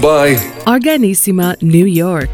[0.00, 0.34] by
[0.66, 2.30] Arganissima, New York.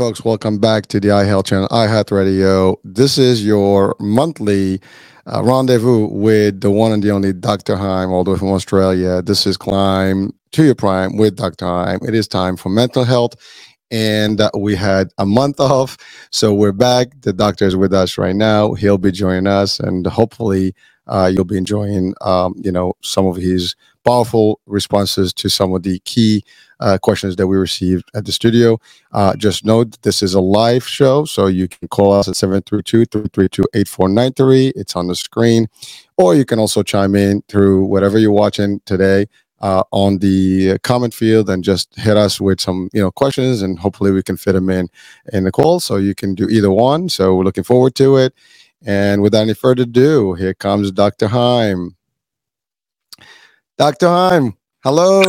[0.00, 0.24] Folks.
[0.24, 2.80] Welcome back to the iHealth channel, iHealth Radio.
[2.84, 4.80] This is your monthly
[5.26, 7.76] uh, rendezvous with the one and the only Dr.
[7.76, 9.20] Heim, all the way from Australia.
[9.20, 11.66] This is Climb to Your Prime with Dr.
[11.66, 11.98] Heim.
[12.08, 13.34] It is time for mental health,
[13.90, 15.98] and uh, we had a month off,
[16.30, 17.08] so we're back.
[17.20, 18.72] The doctor is with us right now.
[18.72, 20.74] He'll be joining us, and hopefully,
[21.08, 25.82] uh, you'll be enjoying, um, you know, some of his powerful responses to some of
[25.82, 26.44] the key
[26.80, 28.80] uh, questions that we received at the studio.
[29.12, 34.72] Uh, just note this is a live show, so you can call us at 732-332-8493.
[34.76, 35.68] It's on the screen.
[36.16, 39.26] Or you can also chime in through whatever you're watching today
[39.60, 43.78] uh, on the comment field and just hit us with some you know questions and
[43.78, 44.88] hopefully we can fit them in
[45.32, 48.34] in the call so you can do either one so we're looking forward to it
[48.86, 51.94] and without any further ado here comes dr heim
[53.80, 54.54] dr heim
[54.84, 55.24] hello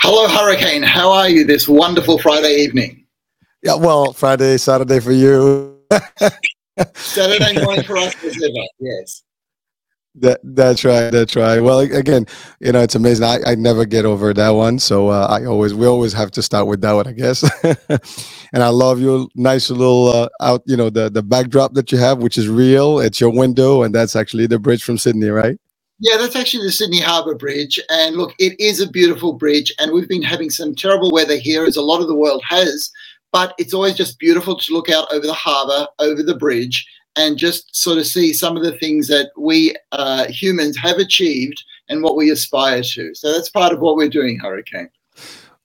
[0.00, 0.82] Hello, Hurricane.
[0.82, 3.04] How are you this wonderful Friday evening?
[3.62, 5.78] Yeah, well, Friday, Saturday for you.
[6.94, 8.66] Saturday morning for us as ever.
[8.80, 9.22] Yes.
[10.16, 11.10] That that's right.
[11.10, 11.60] That's right.
[11.60, 12.26] Well, again,
[12.58, 13.24] you know, it's amazing.
[13.24, 14.80] I, I never get over that one.
[14.80, 17.44] So uh, I always we always have to start with that one, I guess.
[18.52, 20.62] and I love your nice little uh, out.
[20.66, 22.98] You know, the the backdrop that you have, which is real.
[22.98, 25.58] It's your window, and that's actually the bridge from Sydney, right?
[26.00, 27.80] Yeah, that's actually the Sydney Harbour Bridge.
[27.90, 29.72] And look, it is a beautiful bridge.
[29.78, 32.90] And we've been having some terrible weather here, as a lot of the world has.
[33.32, 37.36] But it's always just beautiful to look out over the harbour, over the bridge, and
[37.36, 42.02] just sort of see some of the things that we uh, humans have achieved and
[42.02, 43.14] what we aspire to.
[43.14, 44.88] So that's part of what we're doing, Hurricane.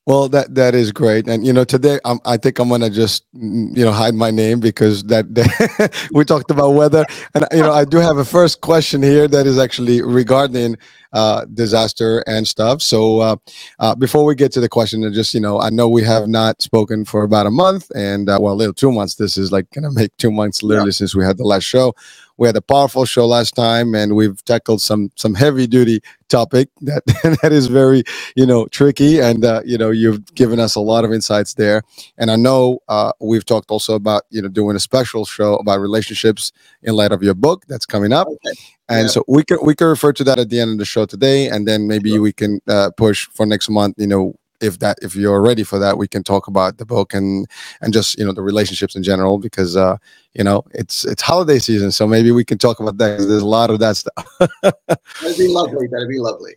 [0.06, 3.24] Well, that that is great, and you know today I'm, I think I'm gonna just
[3.34, 7.62] mm, you know hide my name because that, that we talked about weather, and you
[7.62, 10.76] know I do have a first question here that is actually regarding
[11.14, 12.82] uh, disaster and stuff.
[12.82, 13.36] So uh,
[13.80, 16.62] uh, before we get to the question, just you know I know we have not
[16.62, 19.16] spoken for about a month, and uh, well, little two months.
[19.16, 21.00] This is like gonna make two months literally yeah.
[21.00, 21.96] since we had the last show.
[22.38, 26.70] We had a powerful show last time, and we've tackled some some heavy duty topic
[26.82, 27.06] that
[27.42, 28.04] that is very
[28.36, 31.84] you know tricky, and uh, you know you've given us a lot of insights there.
[32.18, 35.80] And I know uh, we've talked also about you know doing a special show about
[35.80, 36.52] relationships
[36.82, 38.28] in light of your book that's coming up.
[38.28, 38.58] Okay.
[38.90, 39.08] And yeah.
[39.08, 41.48] so we can we can refer to that at the end of the show today,
[41.48, 42.22] and then maybe sure.
[42.22, 43.96] we can uh, push for next month.
[43.98, 47.14] You know if that if you're ready for that we can talk about the book
[47.14, 47.48] and
[47.82, 49.98] and just you know the relationships in general because uh
[50.34, 53.46] you know it's it's holiday season so maybe we can talk about that there's a
[53.46, 54.26] lot of that stuff.
[54.62, 55.88] That'd be lovely.
[55.88, 56.54] That'd be lovely.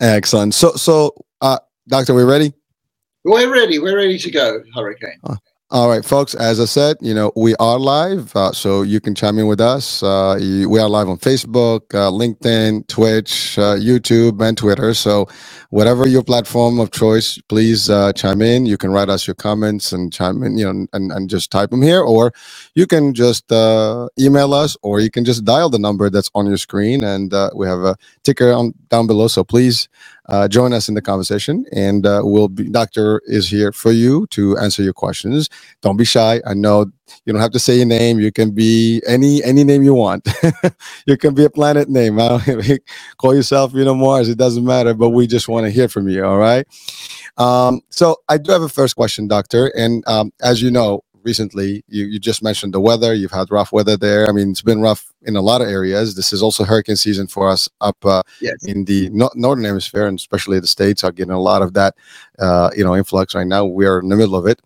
[0.00, 0.54] Excellent.
[0.54, 1.58] So so uh
[1.88, 2.52] doctor we ready?
[3.24, 3.78] We're ready.
[3.78, 5.18] We're ready to go hurricane.
[5.24, 5.36] Uh,
[5.70, 6.34] all right, folks.
[6.34, 9.60] As I said, you know we are live, uh, so you can chime in with
[9.60, 10.02] us.
[10.02, 14.94] Uh, we are live on Facebook, uh, LinkedIn, Twitch, uh, YouTube, and Twitter.
[14.94, 15.28] So,
[15.70, 18.66] whatever your platform of choice, please uh, chime in.
[18.66, 21.70] You can write us your comments and chime in, you know, and, and just type
[21.70, 22.32] them here, or
[22.74, 26.46] you can just uh, email us, or you can just dial the number that's on
[26.46, 29.28] your screen, and we have a ticker on down below.
[29.28, 29.88] So please
[30.30, 34.26] uh, join us in the conversation and uh, we'll be doctor is here for you
[34.28, 35.48] to answer your questions.
[35.82, 36.40] Don't be shy.
[36.46, 36.86] I know
[37.26, 38.20] you don't have to say your name.
[38.20, 40.28] You can be any any name you want.
[41.06, 42.18] You can be a planet name.
[43.18, 44.28] Call yourself you know mars.
[44.28, 46.66] It doesn't matter but we just want to hear from you all right?
[47.38, 51.84] Um, so i do have a first question doctor and um, as you know recently.
[51.88, 53.14] You, you just mentioned the weather.
[53.14, 54.28] You've had rough weather there.
[54.28, 56.14] I mean, it's been rough in a lot of areas.
[56.14, 58.64] This is also hurricane season for us up uh, yes.
[58.64, 61.94] in the no- northern hemisphere, and especially the states are getting a lot of that,
[62.38, 63.64] uh, you know, influx right now.
[63.64, 64.60] We are in the middle of it,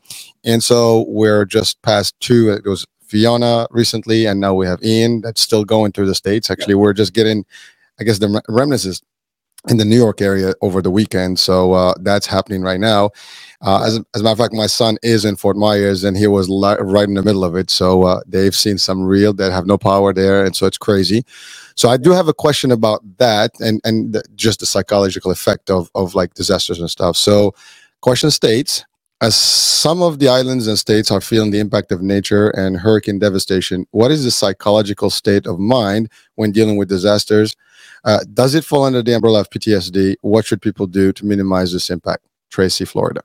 [0.45, 2.51] and so we're just past two.
[2.51, 6.51] It was Fiona recently, and now we have Ian that's still going through the states.
[6.51, 6.81] Actually, yeah.
[6.81, 7.45] we're just getting,
[8.01, 9.03] I guess, the remnants
[9.69, 11.39] in the New York area over the weekend.
[11.39, 13.11] So uh, that's happening right now.
[13.63, 16.27] Uh, as, as a matter of fact, my son is in Fort Myers and he
[16.27, 17.71] was li- right in the middle of it.
[17.71, 20.45] So uh, they've seen some real that have no power there.
[20.45, 21.25] And so it's crazy.
[21.77, 25.71] So I do have a question about that and, and the, just the psychological effect
[25.71, 27.17] of, of like disasters and stuff.
[27.17, 27.55] So
[28.03, 28.85] question states,
[29.23, 33.19] as some of the islands and states are feeling the impact of nature and hurricane
[33.19, 37.57] devastation, what is the psychological state of mind when dealing with disasters?
[38.05, 40.17] Uh, does it fall under the umbrella of PTSD?
[40.21, 42.25] What should people do to minimize this impact?
[42.51, 43.23] Tracy, Florida.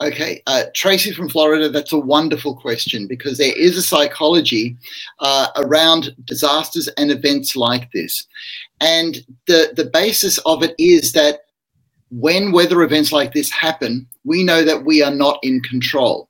[0.00, 4.76] Okay, uh, Tracy from Florida, that's a wonderful question because there is a psychology
[5.18, 8.24] uh, around disasters and events like this.
[8.80, 9.18] And
[9.48, 11.40] the, the basis of it is that
[12.10, 16.27] when weather events like this happen, we know that we are not in control.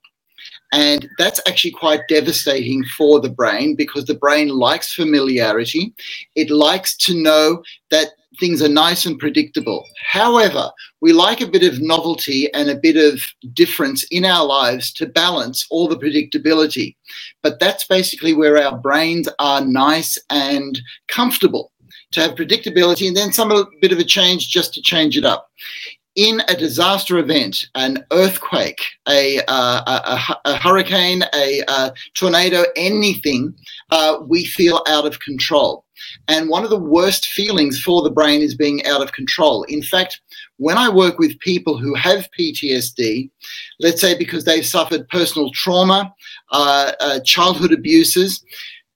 [0.73, 5.95] And that's actually quite devastating for the brain because the brain likes familiarity.
[6.35, 9.87] It likes to know that things are nice and predictable.
[10.07, 10.71] However,
[11.01, 13.21] we like a bit of novelty and a bit of
[13.53, 16.97] difference in our lives to balance all the predictability.
[17.43, 21.73] But that's basically where our brains are nice and comfortable
[22.13, 25.25] to have predictability and then some a bit of a change just to change it
[25.25, 25.51] up
[26.19, 33.55] in a disaster event, an earthquake, a, uh, a, a, hurricane, a, a, tornado, anything,
[33.93, 35.85] uh, we feel out of control.
[36.27, 39.63] And one of the worst feelings for the brain is being out of control.
[39.69, 40.21] In fact,
[40.57, 43.31] when I work with people who have PTSD,
[43.79, 46.13] let's say because they've suffered personal trauma,
[46.51, 48.45] uh, uh childhood abuses,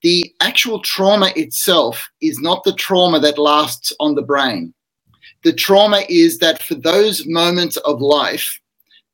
[0.02, 4.74] the actual trauma itself is not the trauma that lasts on the brain
[5.44, 8.60] the trauma is that for those moments of life,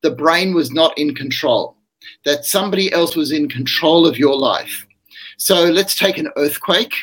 [0.01, 1.75] the brain was not in control,
[2.25, 4.85] that somebody else was in control of your life.
[5.37, 6.93] So let's take an earthquake.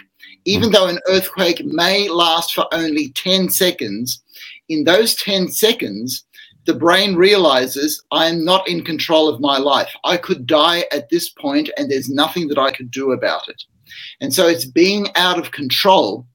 [0.44, 0.72] Even mm.
[0.72, 4.22] though an earthquake may last for only 10 seconds,
[4.68, 6.24] in those 10 seconds,
[6.66, 9.90] the brain realizes I am not in control of my life.
[10.04, 13.62] I could die at this point and there's nothing that I could do about it.
[14.20, 16.26] And so it's being out of control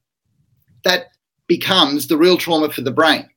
[0.84, 1.11] that
[1.56, 3.28] becomes the real trauma for the brain.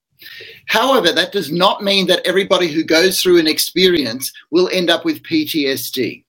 [0.68, 5.04] However, that does not mean that everybody who goes through an experience will end up
[5.04, 6.24] with PTSD.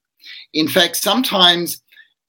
[0.53, 1.81] In fact, sometimes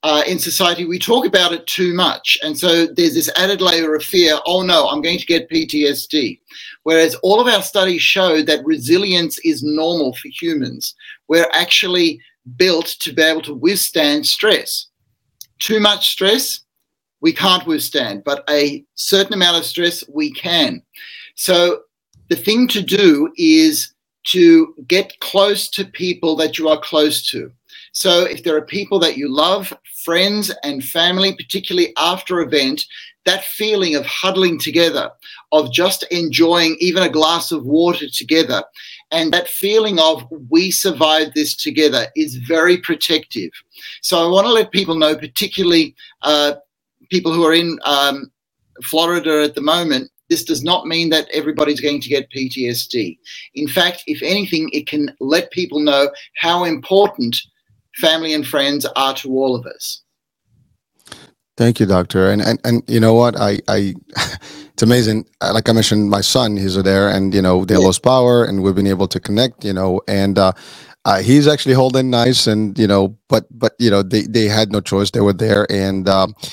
[0.03, 2.37] uh, in society we talk about it too much.
[2.41, 6.39] And so there's this added layer of fear oh no, I'm going to get PTSD.
[6.83, 10.95] Whereas all of our studies show that resilience is normal for humans.
[11.27, 12.21] We're actually
[12.55, 14.87] built to be able to withstand stress.
[15.59, 16.61] Too much stress
[17.21, 20.81] we can't withstand, but a certain amount of stress we can.
[21.35, 21.81] So
[22.29, 23.93] the thing to do is
[24.27, 27.51] to get close to people that you are close to.
[27.91, 32.85] So if there are people that you love, friends and family, particularly after event,
[33.25, 35.11] that feeling of huddling together,
[35.51, 38.63] of just enjoying even a glass of water together,
[39.11, 43.51] and that feeling of we survived this together is very protective.
[44.01, 46.53] So I want to let people know, particularly uh,
[47.09, 48.31] people who are in um,
[48.83, 53.17] Florida at the moment, this does not mean that everybody's going to get PTSD.
[53.55, 57.35] In fact, if anything, it can let people know how important
[57.95, 60.01] family and friends are to all of us.
[61.57, 62.31] Thank you, doctor.
[62.31, 63.35] And and, and you know what?
[63.35, 63.93] I I
[64.73, 65.25] it's amazing.
[65.41, 67.81] Like I mentioned, my son, he's there, and you know they yeah.
[67.81, 69.65] lost power, and we've been able to connect.
[69.65, 70.53] You know, and uh,
[71.03, 74.71] uh, he's actually holding nice, and you know, but but you know they they had
[74.71, 75.11] no choice.
[75.11, 76.07] They were there, and.
[76.07, 76.49] Um, uh,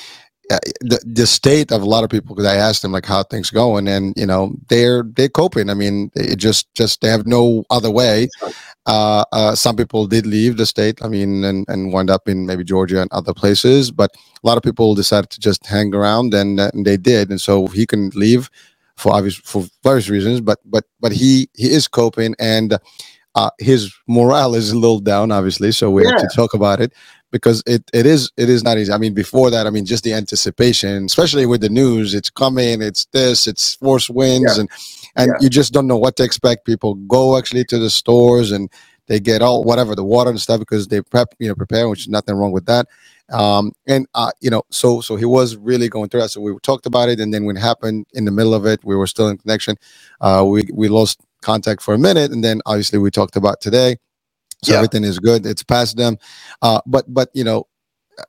[0.49, 3.49] the, the state of a lot of people because I asked them like how things
[3.49, 5.69] going and you know they're they're coping.
[5.69, 8.29] I mean, it just just they have no other way.
[8.85, 11.03] Uh, uh, some people did leave the state.
[11.03, 14.57] I mean, and and wind up in maybe Georgia and other places, but a lot
[14.57, 17.29] of people decided to just hang around and, uh, and they did.
[17.29, 18.49] And so he can leave
[18.95, 22.77] for obvious for various reasons, but but but he he is coping and.
[23.35, 26.09] Uh, his morale is a little down, obviously, so we yeah.
[26.09, 26.91] have to talk about it
[27.31, 28.91] because it, it is it is not easy.
[28.91, 32.81] I mean, before that, I mean, just the anticipation, especially with the news, it's coming,
[32.81, 34.61] it's this, it's force winds, yeah.
[34.61, 34.69] and
[35.15, 35.37] and yeah.
[35.41, 36.65] you just don't know what to expect.
[36.65, 38.71] People go actually to the stores and
[39.07, 42.01] they get all whatever the water and stuff because they prep, you know, prepare, which
[42.01, 42.87] is nothing wrong with that.
[43.31, 46.29] Um, and uh, you know, so so he was really going through that.
[46.29, 48.83] So we talked about it, and then when it happened in the middle of it,
[48.85, 49.75] we were still in connection.
[50.21, 53.97] Uh, we we lost contact for a minute, and then obviously we talked about today
[54.63, 54.77] so yeah.
[54.77, 55.45] everything is good.
[55.45, 56.17] It's past them,
[56.61, 57.67] uh, but but you know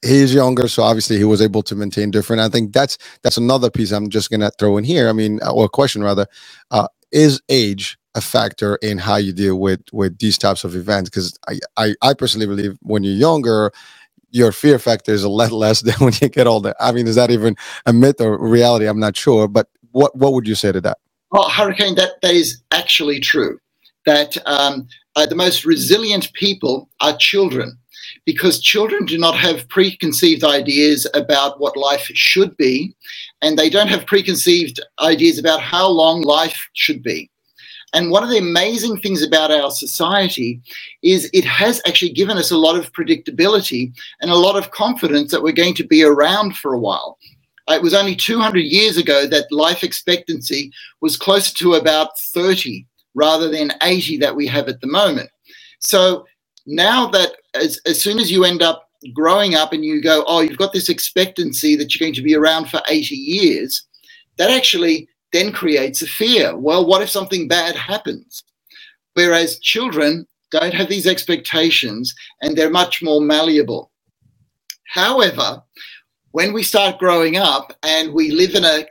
[0.05, 2.41] he's younger, so obviously he was able to maintain different.
[2.41, 5.09] I think that's that's another piece I'm just gonna throw in here.
[5.09, 6.27] I mean, or a question rather,
[6.71, 11.11] uh, is age a factor in how you deal with with these types of events?
[11.11, 13.73] Because I, I I personally believe when you're younger,
[14.31, 16.75] your fear factor is a lot less than when you get older.
[16.81, 17.57] I mean, is that even
[17.87, 18.87] a myth or reality?
[18.87, 20.99] I'm not sure, but what what would you say to that?
[21.33, 23.59] Oh, Hurricane, that, that is actually true.
[24.07, 27.77] That um, uh, the most resilient people are children
[28.25, 32.95] because children do not have preconceived ideas about what life should be,
[33.43, 37.29] and they don't have preconceived ideas about how long life should be.
[37.93, 40.61] And one of the amazing things about our society
[41.03, 45.33] is it has actually given us a lot of predictability and a lot of confidence
[45.33, 47.19] that we're going to be around for a while.
[47.69, 50.71] It was only 200 years ago that life expectancy
[51.01, 52.87] was closer to about 30
[53.19, 55.31] rather than 80 that we have at the moment.
[55.81, 56.27] So
[56.67, 60.41] now that as, as soon as you end up growing up and you go, oh,
[60.41, 63.87] you've got this expectancy that you're going to be around for 80 years,
[64.39, 66.57] that actually then creates a fear.
[66.57, 68.43] Well, what if something bad happens?
[69.15, 73.91] Whereas children don't have these expectations and they're much more malleable.
[74.87, 75.63] However,
[76.33, 78.87] when we start growing up and we live in a,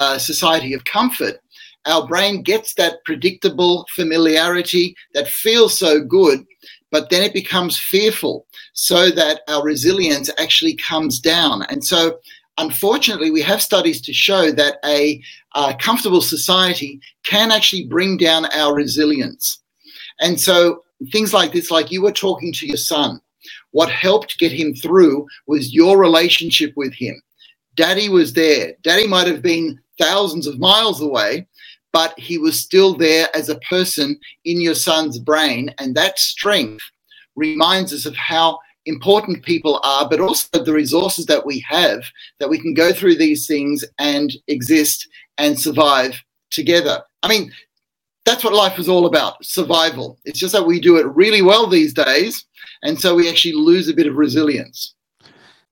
[0.00, 1.41] a society of comfort,
[1.86, 6.44] our brain gets that predictable familiarity that feels so good,
[6.90, 11.62] but then it becomes fearful so that our resilience actually comes down.
[11.64, 12.18] And so,
[12.58, 15.22] unfortunately, we have studies to show that a,
[15.54, 19.60] a comfortable society can actually bring down our resilience.
[20.20, 23.20] And so, things like this, like you were talking to your son,
[23.72, 27.20] what helped get him through was your relationship with him.
[27.74, 28.74] Daddy was there.
[28.82, 31.46] Daddy might have been thousands of miles away,
[31.92, 35.74] but he was still there as a person in your son's brain.
[35.78, 36.82] And that strength
[37.36, 42.02] reminds us of how important people are, but also the resources that we have
[42.40, 45.08] that we can go through these things and exist
[45.38, 46.20] and survive
[46.50, 47.02] together.
[47.22, 47.52] I mean,
[48.24, 50.18] that's what life is all about survival.
[50.24, 52.44] It's just that we do it really well these days.
[52.82, 54.94] And so we actually lose a bit of resilience.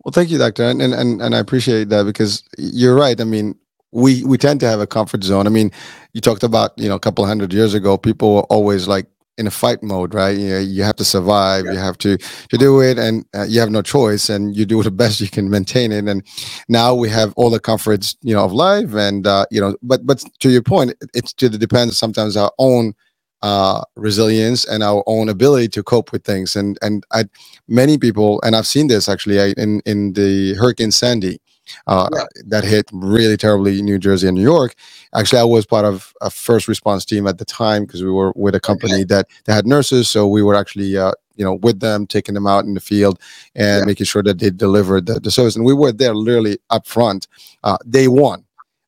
[0.04, 0.64] Well, thank you, Doctor.
[0.64, 3.20] And, and, and I appreciate that because you're right.
[3.20, 3.56] I mean,
[3.92, 5.46] we we tend to have a comfort zone.
[5.46, 5.70] I mean,
[6.12, 9.06] you talked about you know a couple hundred years ago, people were always like
[9.38, 10.36] in a fight mode, right?
[10.36, 11.72] You know, you have to survive, yeah.
[11.72, 14.82] you have to to do it, and uh, you have no choice, and you do
[14.88, 16.06] the best you can maintain it.
[16.06, 16.22] And
[16.68, 20.06] now we have all the comforts, you know, of life, and uh, you know, but
[20.06, 22.94] but to your point, it's to the depends sometimes our own
[23.42, 26.54] uh, resilience and our own ability to cope with things.
[26.54, 27.24] And and I,
[27.66, 31.40] many people, and I've seen this actually in in the Hurricane Sandy
[31.86, 32.24] uh, yeah.
[32.46, 34.74] that hit really terribly New Jersey and New York.
[35.14, 38.32] Actually, I was part of a first response team at the time because we were
[38.36, 40.08] with a company that, that had nurses.
[40.08, 43.18] So we were actually, uh, you know, with them, taking them out in the field
[43.54, 43.84] and yeah.
[43.86, 45.56] making sure that they delivered the, the, service.
[45.56, 47.28] And we were there literally up front,
[47.64, 48.44] uh, day one.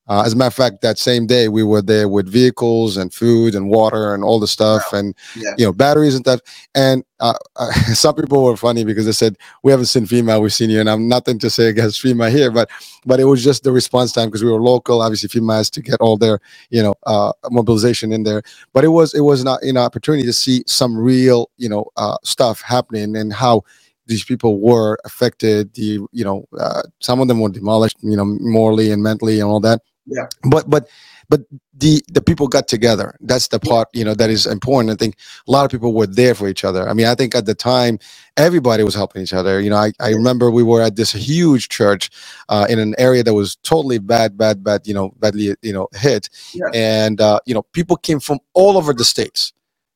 [0.08, 3.14] Uh, as a matter of fact, that same day we were there with vehicles and
[3.14, 4.98] food and water and all the stuff wow.
[4.98, 5.54] and yeah.
[5.56, 6.40] you know batteries and stuff.
[6.74, 10.52] And uh, uh, some people were funny because they said we haven't seen FEMA, we've
[10.52, 12.68] seen you, and I'm nothing to say against FEMA here, but
[13.06, 15.02] but it was just the response time because we were local.
[15.02, 16.40] Obviously, FEMA has to get all their
[16.70, 18.42] you know uh, mobilization in there,
[18.72, 22.16] but it was it was not an opportunity to see some real you know uh,
[22.24, 23.62] stuff happening and how
[24.06, 25.72] these people were affected.
[25.74, 29.48] The you know uh, some of them were demolished, you know, morally and mentally and
[29.48, 30.26] all that yeah.
[30.42, 30.88] But but
[31.28, 31.42] but
[31.74, 33.16] the the people got together.
[33.20, 34.90] That's the part you know that is important.
[34.90, 35.16] I think
[35.46, 36.88] a lot of people were there for each other.
[36.88, 37.98] I mean i think at the time
[38.36, 39.60] everybody was helping each other.
[39.60, 42.10] You know i, I remember we were at this huge church
[42.48, 45.88] uh, in an area that was totally bad bad bad you know badly you know
[45.94, 46.28] hit.
[46.52, 46.66] Yeah.
[46.74, 49.52] and uh, you know people came from all over the states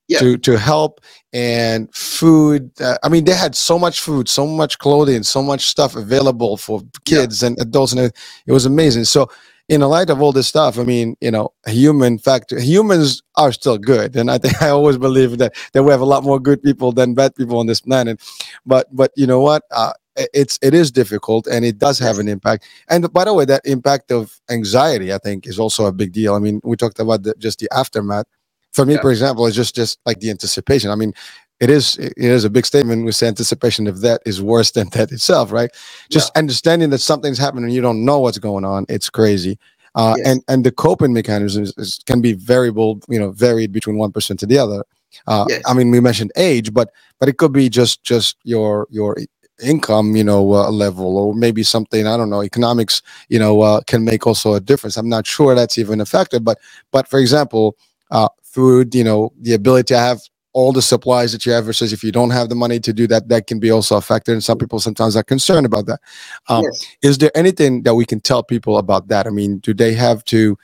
[0.08, 0.20] yeah.
[0.20, 1.00] to to help
[1.32, 5.66] and food uh, i mean they had so much food so much clothing so much
[5.66, 7.48] stuff available for kids yeah.
[7.48, 9.04] and adults and it, it was amazing.
[9.04, 9.28] So
[9.68, 13.52] in the light of all this stuff, I mean, you know, human factor, humans are
[13.52, 16.38] still good, and I think I always believe that that we have a lot more
[16.38, 18.20] good people than bad people on this planet.
[18.64, 19.64] But but you know what?
[19.70, 22.64] Uh, it's it is difficult, and it does have an impact.
[22.88, 26.34] And by the way, that impact of anxiety, I think, is also a big deal.
[26.34, 28.26] I mean, we talked about the, just the aftermath.
[28.72, 29.00] For me, yeah.
[29.00, 30.90] for example, it's just just like the anticipation.
[30.90, 31.12] I mean,
[31.60, 35.10] it is it is a big statement with anticipation if that is worse than that
[35.12, 35.70] itself right
[36.10, 36.40] just yeah.
[36.40, 39.58] understanding that something's happening and you don't know what's going on it's crazy
[39.94, 40.26] uh, yes.
[40.26, 44.36] and and the coping mechanisms is, can be variable you know varied between one person
[44.36, 44.84] to the other
[45.26, 45.62] uh, yes.
[45.66, 49.16] i mean we mentioned age but but it could be just just your your
[49.62, 53.80] income you know uh, level or maybe something i don't know economics you know uh,
[53.86, 56.58] can make also a difference i'm not sure that's even a factor but
[56.92, 57.74] but for example
[58.10, 60.20] uh, food you know the ability to have
[60.56, 63.06] all the supplies that you have versus if you don't have the money to do
[63.06, 66.00] that that can be also a factor and some people sometimes are concerned about that
[66.48, 66.86] um, yes.
[67.02, 70.24] is there anything that we can tell people about that i mean do they have
[70.24, 70.56] to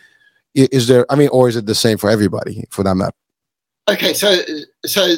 [0.55, 3.13] is there i mean or is it the same for everybody for that matter
[3.91, 4.39] okay, so
[4.85, 5.15] so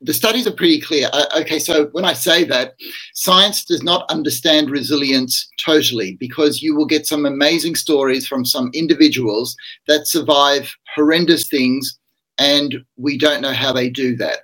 [0.00, 1.08] the studies are pretty clear.
[1.12, 2.74] Uh, okay, so when I say that,
[3.14, 8.70] science does not understand resilience totally because you will get some amazing stories from some
[8.74, 9.56] individuals
[9.86, 11.97] that survive horrendous things,
[12.38, 14.40] and we don't know how they do that.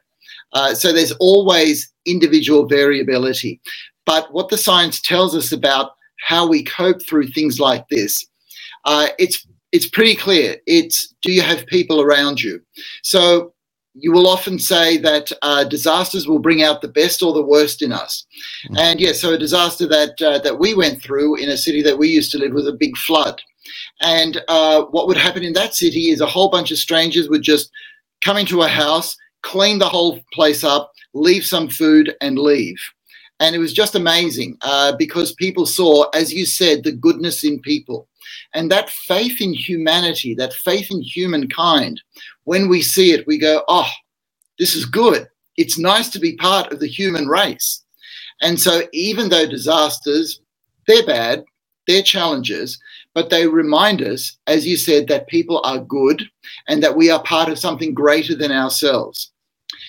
[0.52, 3.60] Uh, so there's always individual variability.
[4.06, 8.26] But what the science tells us about how we cope through things like this,
[8.84, 10.56] uh, it's it's pretty clear.
[10.66, 12.60] It's do you have people around you?
[13.02, 13.54] So
[13.94, 17.80] you will often say that uh, disasters will bring out the best or the worst
[17.80, 18.26] in us.
[18.66, 18.76] Mm-hmm.
[18.78, 21.82] And yes, yeah, so a disaster that uh, that we went through in a city
[21.82, 23.40] that we used to live was a big flood.
[24.00, 27.42] And uh, what would happen in that city is a whole bunch of strangers would
[27.42, 27.70] just
[28.24, 32.78] come into a house, clean the whole place up, leave some food, and leave.
[33.40, 37.60] And it was just amazing uh, because people saw, as you said, the goodness in
[37.60, 38.08] people.
[38.54, 42.00] And that faith in humanity, that faith in humankind,
[42.44, 43.90] when we see it, we go, oh,
[44.58, 45.26] this is good.
[45.56, 47.82] It's nice to be part of the human race.
[48.40, 50.40] And so, even though disasters,
[50.86, 51.44] they're bad,
[51.86, 52.78] they're challenges,
[53.14, 56.25] but they remind us, as you said, that people are good
[56.68, 59.30] and that we are part of something greater than ourselves.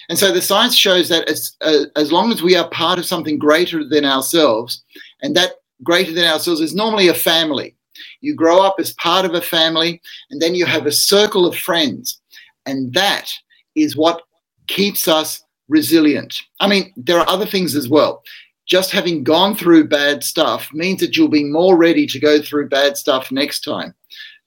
[0.09, 3.05] And so the science shows that as, uh, as long as we are part of
[3.05, 4.83] something greater than ourselves,
[5.21, 5.53] and that
[5.83, 7.75] greater than ourselves is normally a family.
[8.21, 11.55] You grow up as part of a family, and then you have a circle of
[11.55, 12.21] friends.
[12.65, 13.31] And that
[13.75, 14.21] is what
[14.67, 16.41] keeps us resilient.
[16.59, 18.23] I mean, there are other things as well.
[18.65, 22.69] Just having gone through bad stuff means that you'll be more ready to go through
[22.69, 23.93] bad stuff next time.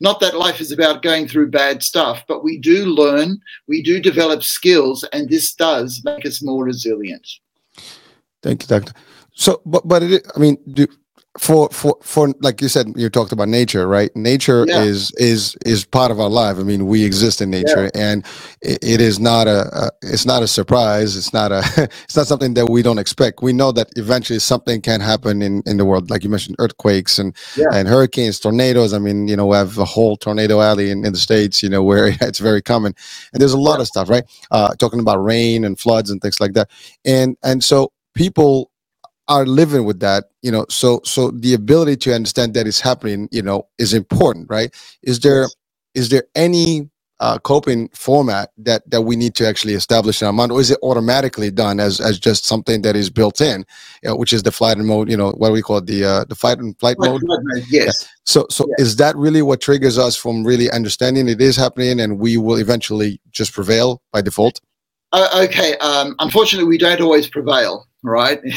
[0.00, 4.00] Not that life is about going through bad stuff, but we do learn, we do
[4.00, 7.26] develop skills, and this does make us more resilient.
[8.42, 8.92] Thank you, Doctor.
[9.34, 10.86] So, but but it, I mean, do,
[11.38, 14.14] for for for like you said you talked about nature right?
[14.16, 14.82] Nature yeah.
[14.82, 16.58] is is is part of our life.
[16.58, 18.00] I mean we exist in nature yeah.
[18.10, 18.26] and
[18.60, 21.16] it, it is not a, a, it's not a surprise.
[21.16, 21.62] It's not a
[22.04, 23.42] it's not something that we don't expect.
[23.42, 26.10] We know that eventually something can happen in in the world.
[26.10, 27.68] Like you mentioned earthquakes and yeah.
[27.72, 28.92] and hurricanes tornadoes.
[28.92, 31.68] I mean you know we have a whole tornado alley in, in the states you
[31.68, 32.94] know where it's very common.
[33.32, 34.24] And there's a lot of stuff right?
[34.50, 36.68] Uh talking about rain and floods and things like that.
[37.04, 38.67] And and so people
[39.28, 43.28] are living with that you know so so the ability to understand that is happening
[43.30, 44.74] you know is important right?
[45.02, 45.48] Is there
[45.94, 46.88] is there any
[47.20, 50.70] uh, coping format that that we need to actually establish in our mind or is
[50.70, 53.64] it automatically done as as just something that is built in
[54.02, 56.24] you know, which is the flight and mode you know what we call the uh,
[56.24, 57.22] the fight and flight mode?
[57.68, 57.68] yes.
[57.70, 57.90] Yeah.
[58.24, 58.88] so so yes.
[58.88, 62.56] is that really what triggers us from really understanding it is happening and we will
[62.56, 64.60] eventually just prevail by default
[65.12, 68.40] uh, okay um, unfortunately we don't always prevail right?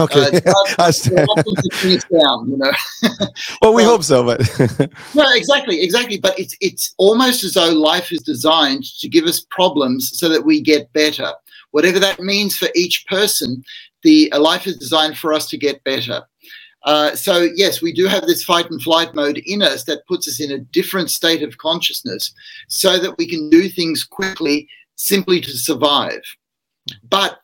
[0.00, 0.20] Okay.
[0.20, 0.30] uh,
[2.10, 2.72] down, you know.
[3.62, 4.40] well, we hope so, but
[5.14, 6.18] no, exactly, exactly.
[6.18, 10.44] But it's it's almost as though life is designed to give us problems so that
[10.44, 11.32] we get better.
[11.70, 13.62] Whatever that means for each person,
[14.02, 16.22] the life is designed for us to get better.
[16.82, 20.28] Uh, so yes, we do have this fight and flight mode in us that puts
[20.28, 22.32] us in a different state of consciousness,
[22.68, 26.20] so that we can do things quickly, simply to survive.
[27.08, 27.40] But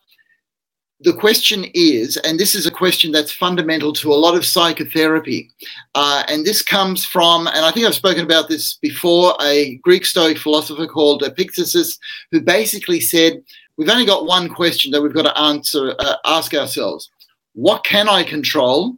[1.00, 5.50] the question is, and this is a question that's fundamental to a lot of psychotherapy,
[5.94, 10.04] uh, and this comes from, and I think I've spoken about this before, a Greek
[10.04, 11.98] Stoic philosopher called Epictetus,
[12.30, 13.42] who basically said,
[13.76, 17.10] we've only got one question that we've got to answer, uh, ask ourselves:
[17.54, 18.96] What can I control,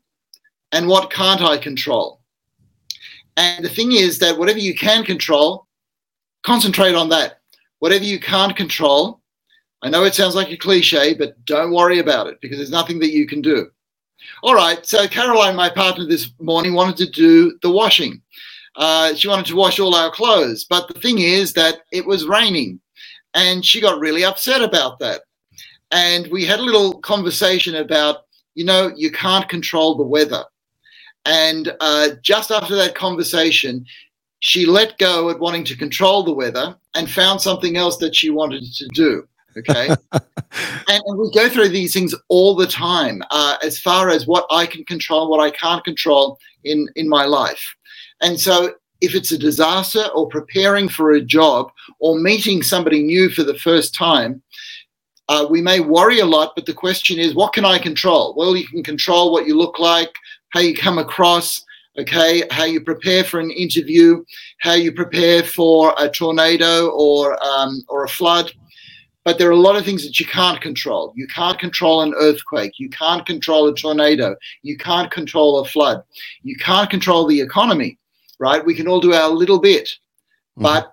[0.72, 2.20] and what can't I control?
[3.36, 5.66] And the thing is that whatever you can control,
[6.42, 7.40] concentrate on that.
[7.78, 9.20] Whatever you can't control,
[9.82, 12.98] I know it sounds like a cliche, but don't worry about it because there's nothing
[13.00, 13.70] that you can do.
[14.42, 18.22] All right, so Caroline, my partner this morning, wanted to do the washing.
[18.76, 22.26] Uh, she wanted to wash all our clothes, but the thing is that it was
[22.26, 22.80] raining
[23.34, 25.22] and she got really upset about that.
[25.90, 30.44] And we had a little conversation about, you know, you can't control the weather.
[31.24, 33.84] And uh, just after that conversation,
[34.40, 38.30] she let go at wanting to control the weather and found something else that she
[38.30, 39.26] wanted to do.
[39.58, 39.88] Okay.
[40.12, 44.46] and, and, we go through these things all the time uh, as far as what
[44.50, 47.74] I can control, what I can't control in, in my life.
[48.20, 53.30] And so if it's a disaster or preparing for a job or meeting somebody new
[53.30, 54.42] for the first time,
[55.28, 58.34] uh, we may worry a lot, but the question is, what can I control?
[58.36, 60.14] Well, you can control what you look like,
[60.50, 61.64] how you come across,
[61.98, 64.24] okay, how you prepare for an interview,
[64.60, 68.52] how you prepare for a tornado or um, or a flood.
[69.24, 71.12] But there are a lot of things that you can't control.
[71.16, 72.78] You can't control an earthquake.
[72.78, 74.36] You can't control a tornado.
[74.62, 76.04] You can't control a flood.
[76.42, 77.98] You can't control the economy,
[78.38, 78.64] right?
[78.64, 79.88] We can all do our little bit.
[79.88, 80.62] Mm-hmm.
[80.62, 80.92] But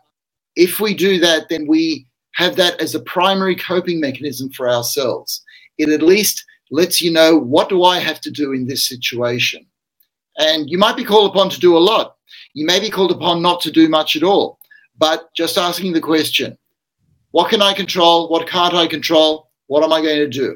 [0.55, 5.43] if we do that, then we have that as a primary coping mechanism for ourselves.
[5.77, 9.63] It at least lets you know what do I have to do in this situation.
[10.37, 12.15] And you might be called upon to do a lot.
[12.53, 14.59] You may be called upon not to do much at all,
[14.97, 16.57] but just asking the question
[17.31, 18.29] what can I control?
[18.29, 19.49] What can't I control?
[19.65, 20.55] What am I going to do?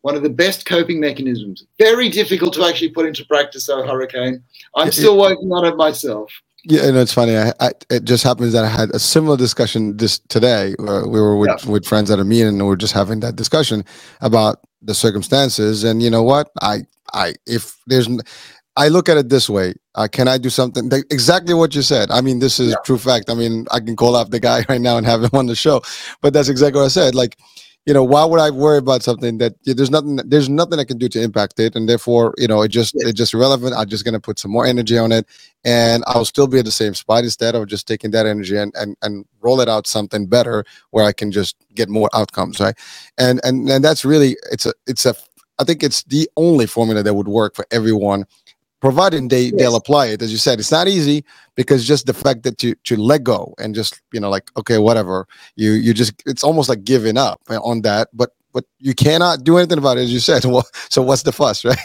[0.00, 1.64] One of the best coping mechanisms.
[1.78, 4.42] Very difficult to actually put into practice, though, Hurricane.
[4.74, 6.32] I'm still working on it myself.
[6.64, 7.36] Yeah, and it's funny.
[7.36, 10.74] I, I, it just happens that I had a similar discussion this today.
[10.80, 11.70] Uh, we were with, yeah.
[11.70, 13.84] with friends at a meeting, and we are just having that discussion
[14.20, 15.84] about the circumstances.
[15.84, 16.50] And you know what?
[16.60, 16.80] I,
[17.14, 18.08] I, if there's,
[18.76, 20.90] I look at it this way: uh, Can I do something?
[21.10, 22.10] exactly what you said.
[22.10, 22.76] I mean, this is yeah.
[22.84, 23.30] true fact.
[23.30, 25.54] I mean, I can call up the guy right now and have him on the
[25.54, 25.82] show,
[26.20, 27.14] but that's exactly what I said.
[27.14, 27.38] Like,
[27.86, 30.84] you know, why would I worry about something that yeah, there's nothing there's nothing I
[30.84, 33.08] can do to impact it, and therefore, you know, it just yeah.
[33.08, 33.74] it's just irrelevant.
[33.74, 35.26] I'm just gonna put some more energy on it,
[35.64, 38.74] and I'll still be at the same spot instead of just taking that energy and
[38.76, 42.76] and and roll it out something better where I can just get more outcomes, right?
[43.16, 45.14] And and and that's really it's a it's a
[45.58, 48.26] I think it's the only formula that would work for everyone
[48.80, 49.54] providing they yes.
[49.56, 50.58] they'll apply it as you said.
[50.58, 54.20] It's not easy because just the fact that you to let go and just you
[54.20, 58.30] know like okay whatever you you just it's almost like giving up on that but
[58.52, 60.44] but you cannot do anything about it as you said.
[60.56, 61.78] Well, so what's the fuss right?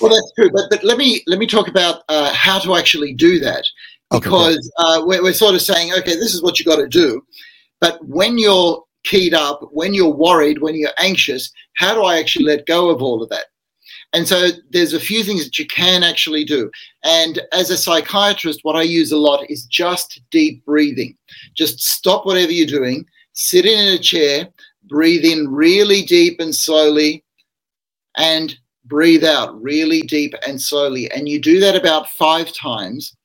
[0.00, 3.14] Well that's true but, but let me let me talk about uh, how to actually
[3.14, 3.64] do that.
[4.10, 5.00] Because okay.
[5.00, 7.22] uh, we're, we're sort of saying okay this is what you got to do
[7.80, 12.44] but when you're keyed up when you're worried when you're anxious how do i actually
[12.44, 13.46] let go of all of that
[14.12, 16.70] and so there's a few things that you can actually do.
[17.04, 21.16] And as a psychiatrist, what I use a lot is just deep breathing.
[21.54, 24.48] Just stop whatever you're doing, sit in a chair,
[24.84, 27.24] breathe in really deep and slowly,
[28.16, 31.08] and breathe out really deep and slowly.
[31.12, 33.16] And you do that about five times.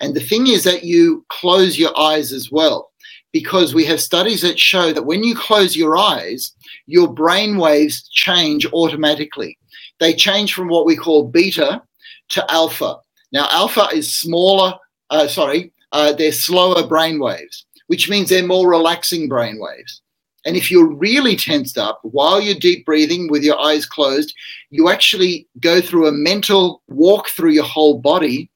[0.00, 2.92] And the thing is that you close your eyes as well,
[3.32, 6.52] because we have studies that show that when you close your eyes,
[6.84, 9.56] your brain waves change automatically
[10.00, 11.82] they change from what we call beta
[12.30, 12.96] to alpha.
[13.32, 14.74] Now, alpha is smaller,
[15.10, 20.02] uh, sorry, uh, they're slower brain waves, which means they're more relaxing brain waves.
[20.44, 24.32] And if you're really tensed up while you're deep breathing with your eyes closed,
[24.70, 28.48] you actually go through a mental walk through your whole body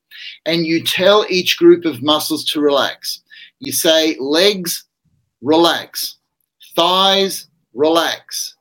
[0.47, 3.23] and you tell each group of muscles to relax.
[3.59, 4.85] You say legs,
[5.43, 6.17] relax,
[6.77, 8.55] thighs, relax,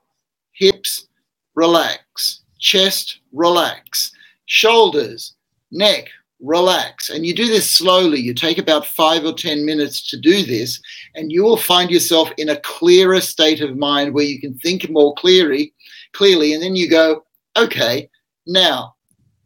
[0.53, 1.07] hips,
[1.53, 4.11] relax, chest, relax,
[4.45, 5.33] shoulders,
[5.71, 6.09] neck,
[6.41, 7.09] relax.
[7.09, 8.19] And you do this slowly.
[8.19, 10.81] You take about five or 10 minutes to do this,
[11.15, 14.89] and you will find yourself in a clearer state of mind where you can think
[14.89, 15.73] more clearly,
[16.13, 16.53] clearly.
[16.53, 17.25] And then you go,
[17.57, 18.09] okay,
[18.45, 18.95] now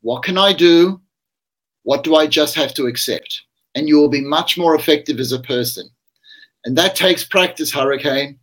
[0.01, 1.01] what can I do?
[1.83, 3.41] What do I just have to accept?
[3.75, 5.89] And you will be much more effective as a person.
[6.65, 8.39] And that takes practice, Hurricane.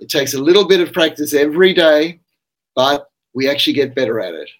[0.00, 2.20] It takes a little bit of practice every day,
[2.74, 4.50] but we actually get better at it.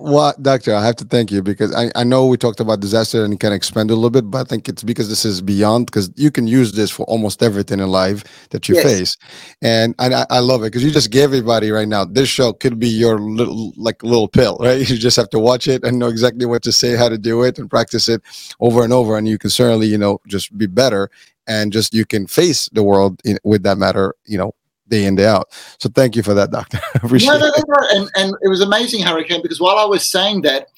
[0.00, 3.22] well, doctor, I have to thank you because I, I know we talked about disaster
[3.22, 5.86] and you can expand a little bit, but I think it's because this is beyond
[5.86, 8.84] because you can use this for almost everything in life that you yes.
[8.84, 9.16] face.
[9.60, 12.80] And I, I love it because you just gave everybody right now, this show could
[12.80, 14.88] be your little, like little pill, right?
[14.92, 17.42] You just have to watch it and know exactly what to say, how to do
[17.44, 18.20] it and practice it
[18.58, 19.16] over and over.
[19.16, 21.08] And you can certainly, you know, just be better
[21.46, 24.54] and just you can face the world in, with that matter, you know,
[24.92, 25.48] in day out.
[25.78, 26.78] So thank you for that, doctor.
[27.02, 27.86] no, no, no, no.
[27.92, 30.68] And, and it was amazing, Hurricane, because while I was saying that,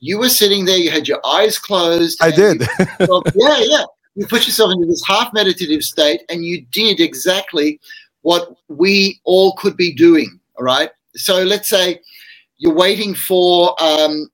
[0.00, 2.22] you were sitting there, you had your eyes closed.
[2.22, 2.62] I did.
[3.00, 3.84] You, yeah, yeah.
[4.14, 7.78] You put yourself into this half meditative state, and you did exactly
[8.22, 10.40] what we all could be doing.
[10.58, 10.90] All right.
[11.14, 12.00] So let's say
[12.58, 14.30] you're waiting for um,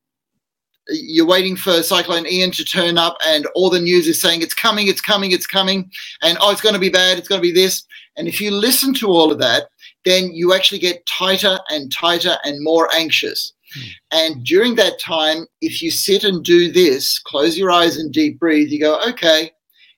[0.89, 4.55] you're waiting for Cyclone Ian to turn up, and all the news is saying it's
[4.55, 5.91] coming, it's coming, it's coming,
[6.23, 7.85] and oh, it's going to be bad, it's going to be this.
[8.17, 9.69] And if you listen to all of that,
[10.05, 13.53] then you actually get tighter and tighter and more anxious.
[13.77, 13.89] Mm.
[14.13, 18.39] And during that time, if you sit and do this, close your eyes and deep
[18.39, 19.51] breathe, you go, okay,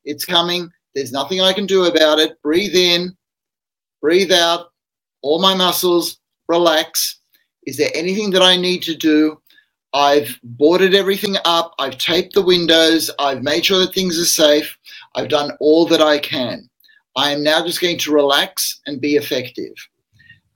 [0.04, 0.70] it's coming.
[0.94, 2.40] There's nothing I can do about it.
[2.42, 3.16] Breathe in,
[4.00, 4.72] breathe out,
[5.22, 7.20] all my muscles, relax.
[7.66, 9.40] Is there anything that I need to do?
[9.94, 11.74] I've boarded everything up.
[11.78, 13.10] I've taped the windows.
[13.18, 14.76] I've made sure that things are safe.
[15.14, 16.68] I've done all that I can.
[17.18, 19.74] I am now just going to relax and be effective.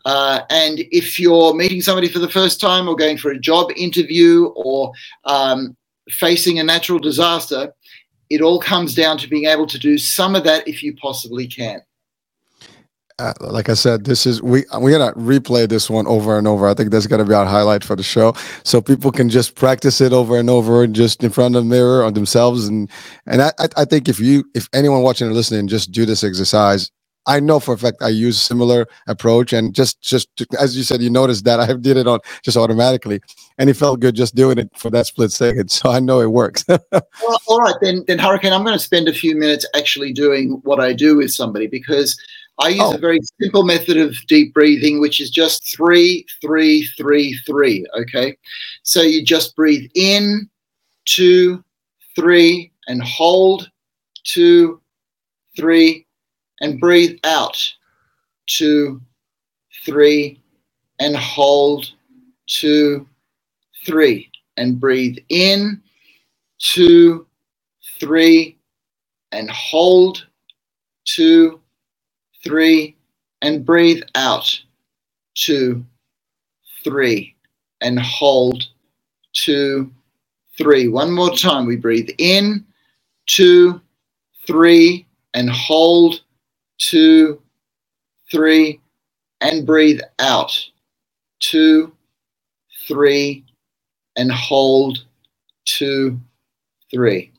[0.04, 3.72] Uh, and if you're meeting somebody for the first time or going for a job
[3.76, 4.92] interview or
[5.24, 5.76] um,
[6.10, 7.72] facing a natural disaster,
[8.30, 11.46] it all comes down to being able to do some of that if you possibly
[11.46, 11.82] can
[13.22, 16.66] uh, like I said, this is we we're gonna replay this one over and over.
[16.66, 20.00] I think that's gonna be our highlight for the show, so people can just practice
[20.00, 22.66] it over and over, just in front of the mirror on themselves.
[22.66, 22.90] And
[23.26, 26.90] and I I think if you if anyone watching or listening just do this exercise,
[27.26, 31.00] I know for a fact I use similar approach, and just just as you said,
[31.00, 33.20] you noticed that I did it on just automatically,
[33.56, 35.70] and it felt good just doing it for that split second.
[35.70, 36.64] So I know it works.
[36.68, 40.60] well, all right, then, then Hurricane, I'm going to spend a few minutes actually doing
[40.64, 42.18] what I do with somebody because
[42.58, 42.94] I use oh.
[42.94, 47.86] a very simple method of deep breathing, which is just three, three, three, three.
[47.98, 48.36] Okay,
[48.82, 50.48] so you just breathe in,
[51.06, 51.64] two,
[52.14, 53.70] three, and hold,
[54.24, 54.80] two,
[55.56, 56.06] three
[56.62, 57.60] and breathe out.
[58.46, 59.02] Two,
[59.84, 60.40] three,
[61.00, 61.92] and hold.
[62.46, 63.06] Two,
[63.84, 65.82] three, and breathe in.
[66.58, 67.26] Two,
[67.98, 68.58] three,
[69.32, 70.26] and hold.
[71.04, 71.60] Two,
[72.44, 72.96] three,
[73.42, 74.60] and breathe out.
[75.36, 75.84] Two,
[76.84, 77.36] three,
[77.80, 78.64] and hold.
[79.34, 79.92] Two,
[80.58, 80.88] three.
[80.88, 81.66] One more time.
[81.66, 82.66] We breathe in.
[83.26, 83.80] Two,
[84.46, 86.22] three, and hold
[86.78, 87.42] two,
[88.30, 88.80] three,
[89.40, 90.52] and breathe out.
[91.40, 91.92] Two,
[92.88, 93.44] three,
[94.16, 95.04] and hold.
[95.66, 96.20] Two,
[96.92, 97.31] three.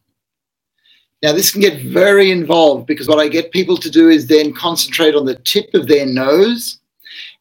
[1.23, 4.53] Now, this can get very involved because what I get people to do is then
[4.53, 6.79] concentrate on the tip of their nose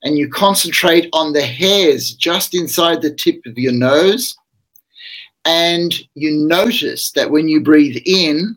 [0.05, 4.37] and you concentrate on the hairs just inside the tip of your nose.
[5.45, 8.57] And you notice that when you breathe in,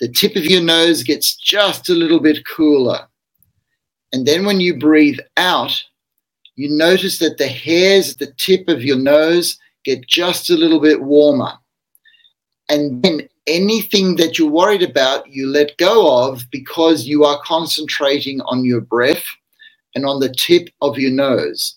[0.00, 3.06] the tip of your nose gets just a little bit cooler.
[4.12, 5.80] And then when you breathe out,
[6.56, 10.80] you notice that the hairs at the tip of your nose get just a little
[10.80, 11.52] bit warmer.
[12.68, 18.40] And then anything that you're worried about, you let go of because you are concentrating
[18.42, 19.24] on your breath
[19.94, 21.76] and on the tip of your nose.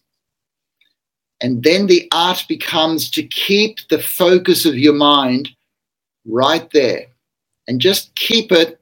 [1.42, 5.50] And then the art becomes to keep the focus of your mind
[6.26, 7.08] right there
[7.68, 8.80] and just keep it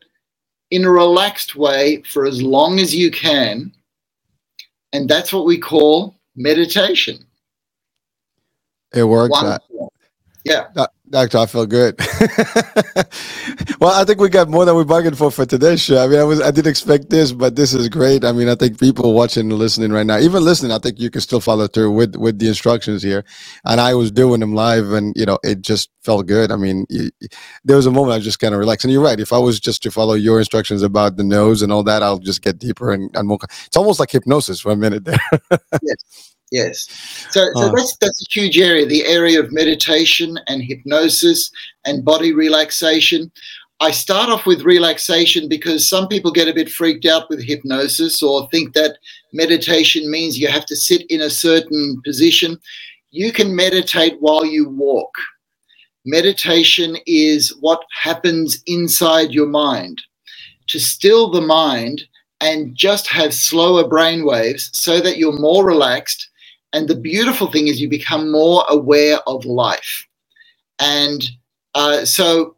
[0.71, 3.71] in a relaxed way for as long as you can.
[4.93, 7.25] And that's what we call meditation.
[8.93, 9.37] It works.
[10.45, 10.67] Yeah.
[11.11, 11.99] Doctor, I feel good.
[13.79, 16.03] well, I think we got more than we bargained for for today's show.
[16.03, 18.25] I mean, I was I didn't expect this, but this is great.
[18.25, 21.11] I mean, I think people watching and listening right now, even listening, I think you
[21.11, 23.23] can still follow through with with the instructions here.
[23.65, 26.51] And I was doing them live, and you know, it just felt good.
[26.51, 27.11] I mean, you,
[27.63, 28.85] there was a moment I was just kind of relaxed.
[28.85, 29.19] And you're right.
[29.19, 32.19] If I was just to follow your instructions about the nose and all that, I'll
[32.19, 33.39] just get deeper and, and more.
[33.67, 35.19] It's almost like hypnosis for a minute there.
[35.83, 36.34] yes.
[36.55, 36.87] Yes.
[37.31, 37.75] So, so oh.
[37.75, 41.51] that's that's a huge area, the area of meditation and hypnosis
[41.83, 43.29] and body relaxation.
[43.81, 48.23] I start off with relaxation because some people get a bit freaked out with hypnosis
[48.23, 48.99] or think that
[49.33, 52.57] meditation means you have to sit in a certain position.
[53.11, 55.13] You can meditate while you walk.
[56.05, 60.01] Meditation is what happens inside your mind.
[60.67, 62.03] To still the mind
[62.39, 66.29] and just have slower brain waves so that you're more relaxed
[66.75, 70.05] and the beautiful thing is you become more aware of life.
[70.77, 71.25] And
[71.73, 72.57] uh, so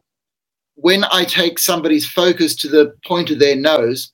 [0.74, 4.12] when I take somebody's focus to the point of their nose,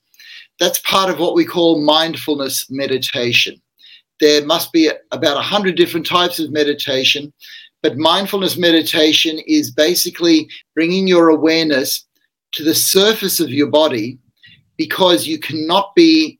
[0.59, 3.59] that's part of what we call mindfulness meditation.
[4.19, 7.33] There must be about 100 different types of meditation,
[7.81, 12.05] but mindfulness meditation is basically bringing your awareness
[12.51, 14.19] to the surface of your body
[14.77, 16.39] because you cannot be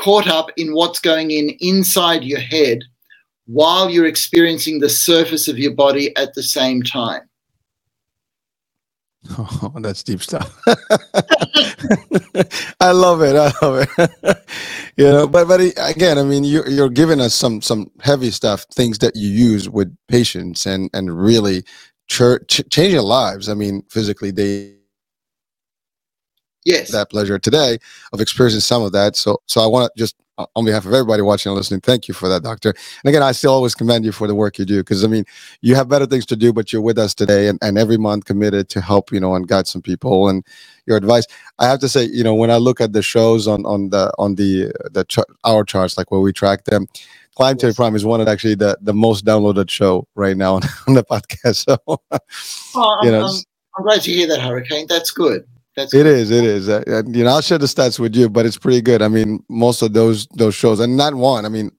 [0.00, 2.80] caught up in what's going in inside your head
[3.46, 7.22] while you're experiencing the surface of your body at the same time.
[9.62, 10.58] Oh, that's deep stuff.
[12.80, 13.36] I love it.
[13.36, 14.38] I love it.
[14.96, 18.64] you know, but but again, I mean, you're you're giving us some some heavy stuff,
[18.72, 21.64] things that you use with patients and and really
[22.08, 23.50] ch- changing lives.
[23.50, 24.79] I mean, physically, they
[26.64, 27.78] yes that pleasure today
[28.12, 30.92] of experiencing some of that so so i want to just uh, on behalf of
[30.92, 34.04] everybody watching and listening thank you for that doctor and again i still always commend
[34.04, 35.24] you for the work you do because i mean
[35.60, 38.24] you have better things to do but you're with us today and, and every month
[38.24, 40.44] committed to help you know and guide some people and
[40.86, 41.26] your advice
[41.58, 44.12] i have to say you know when i look at the shows on on the
[44.18, 46.86] on the the ch- our charts like where we track them
[47.36, 50.62] Climb to Prime is one of actually the, the most downloaded show right now on,
[50.88, 51.64] on the podcast.
[51.64, 53.40] So, oh, you know, I'm,
[53.78, 54.86] I'm glad to hear that, Hurricane.
[54.88, 55.46] That's good.
[55.76, 56.30] That's it is.
[56.30, 56.68] It is.
[56.68, 59.02] Uh, you know, I'll share the stats with you, but it's pretty good.
[59.02, 61.44] I mean, most of those those shows, and not one.
[61.44, 61.70] I mean,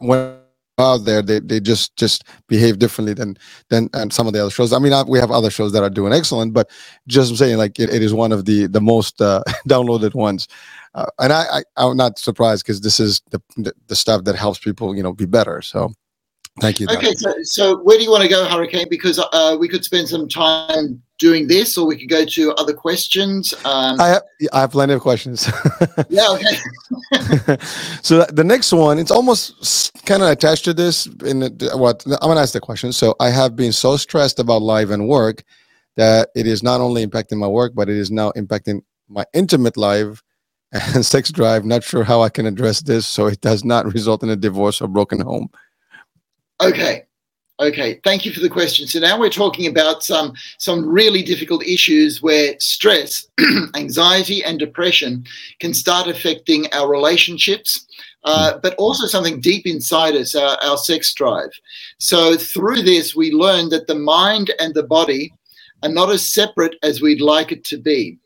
[0.00, 0.36] when
[0.78, 3.36] out there, they, they just just behave differently than
[3.68, 4.72] than and some of the other shows.
[4.72, 6.70] I mean, I, we have other shows that are doing excellent, but
[7.06, 10.48] just I'm saying, like it, it is one of the the most uh, downloaded ones.
[10.94, 14.36] Uh, and I, I am not surprised because this is the, the the stuff that
[14.36, 15.62] helps people, you know, be better.
[15.62, 15.92] So
[16.60, 16.86] Thank you.
[16.88, 18.86] Okay, so, so where do you want to go, Hurricane?
[18.88, 22.72] Because uh, we could spend some time doing this, or we could go to other
[22.72, 23.52] questions.
[23.64, 25.50] Um, I have, I have plenty of questions.
[26.08, 26.26] yeah.
[26.30, 27.56] Okay.
[28.02, 31.06] so the next one, it's almost kind of attached to this.
[31.26, 32.92] In the, what I'm going to ask the question.
[32.92, 35.44] So I have been so stressed about life and work
[35.96, 39.76] that it is not only impacting my work, but it is now impacting my intimate
[39.76, 40.22] life
[40.72, 41.64] and sex drive.
[41.64, 44.80] Not sure how I can address this so it does not result in a divorce
[44.80, 45.50] or broken home.
[46.60, 47.06] Okay.
[47.58, 48.86] Okay, thank you for the question.
[48.86, 53.26] So now we're talking about some some really difficult issues where stress,
[53.74, 55.24] anxiety, and depression
[55.58, 57.86] can start affecting our relationships,
[58.24, 61.48] uh, but also something deep inside us, our, our sex drive.
[61.98, 65.32] So through this, we learn that the mind and the body
[65.82, 68.18] are not as separate as we'd like it to be,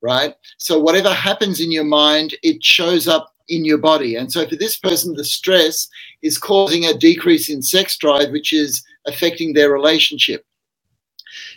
[0.00, 0.34] right?
[0.56, 4.16] So whatever happens in your mind, it shows up in your body.
[4.16, 5.88] And so for this person, the stress
[6.22, 10.44] is causing a decrease in sex drive, which is affecting their relationship.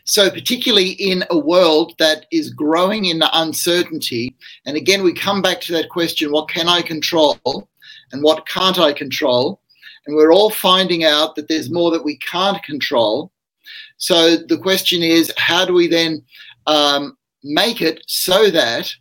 [0.06, 5.60] So, particularly in a world that is growing in uncertainty, and again, we come back
[5.62, 7.68] to that question what can I control
[8.12, 9.60] and what can't I control?
[10.06, 13.32] And we're all finding out that there's more that we can't control.
[13.98, 16.24] So, the question is how do we then
[16.68, 18.94] um, make it so that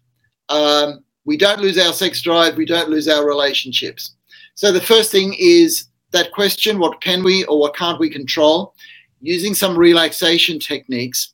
[0.48, 4.14] um, we don't lose our sex drive, we don't lose our relationships.
[4.54, 8.74] So the first thing is that question what can we or what can't we control?
[9.20, 11.32] Using some relaxation techniques.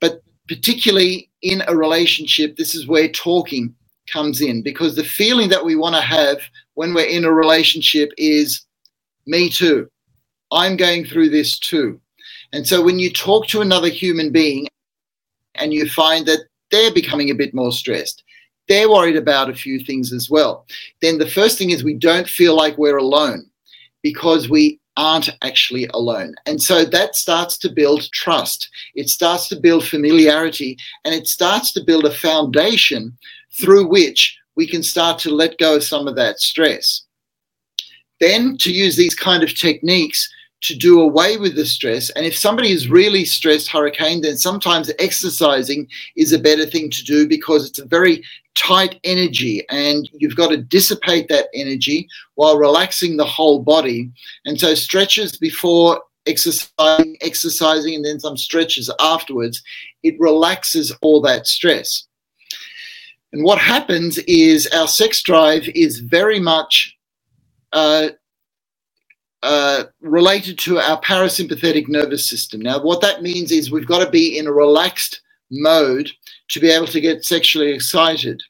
[0.00, 3.74] But particularly in a relationship, this is where talking
[4.10, 6.38] comes in because the feeling that we want to have
[6.74, 8.62] when we're in a relationship is
[9.26, 9.88] me too.
[10.50, 12.00] I'm going through this too.
[12.52, 14.66] And so when you talk to another human being
[15.56, 18.22] and you find that they're becoming a bit more stressed,
[18.68, 20.66] they're worried about a few things as well.
[21.00, 23.50] Then the first thing is we don't feel like we're alone
[24.02, 26.34] because we aren't actually alone.
[26.44, 28.68] And so that starts to build trust.
[28.94, 33.16] It starts to build familiarity and it starts to build a foundation
[33.60, 37.02] through which we can start to let go of some of that stress.
[38.20, 40.28] Then to use these kind of techniques
[40.62, 42.10] to do away with the stress.
[42.10, 47.04] And if somebody is really stressed, hurricane, then sometimes exercising is a better thing to
[47.04, 48.24] do because it's a very
[48.58, 54.10] tight energy and you've got to dissipate that energy while relaxing the whole body.
[54.44, 59.62] And so stretches before exercising, exercising, and then some stretches afterwards,
[60.02, 62.04] it relaxes all that stress.
[63.32, 66.96] And what happens is our sex drive is very much
[67.72, 68.08] uh,
[69.42, 72.60] uh, related to our parasympathetic nervous system.
[72.60, 76.10] Now, what that means is we've got to be in a relaxed mode
[76.48, 78.42] to be able to get sexually excited.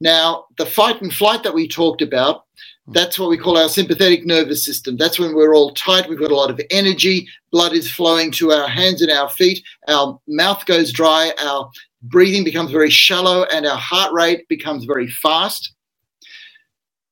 [0.00, 2.44] Now, the fight and flight that we talked about,
[2.88, 4.96] that's what we call our sympathetic nervous system.
[4.96, 8.52] That's when we're all tight, we've got a lot of energy, blood is flowing to
[8.52, 11.70] our hands and our feet, our mouth goes dry, our
[12.02, 15.72] breathing becomes very shallow, and our heart rate becomes very fast.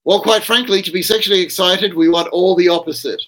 [0.04, 3.22] Well, quite frankly, to be sexually excited, we want all the opposite.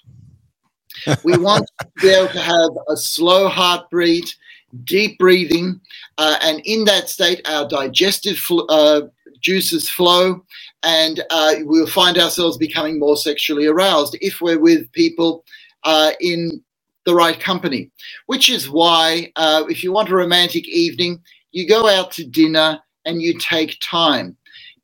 [1.25, 4.37] we want to be able to have a slow heartbeat,
[4.85, 5.81] deep breathing,
[6.19, 9.03] uh, and in that state, our digestive fl- uh,
[9.41, 10.45] juices flow,
[10.83, 15.45] and uh, we'll find ourselves becoming more sexually aroused if we're with people
[15.85, 16.63] uh, in
[17.05, 17.91] the right company.
[18.27, 21.21] Which is why, uh, if you want a romantic evening,
[21.53, 24.37] you go out to dinner and you take time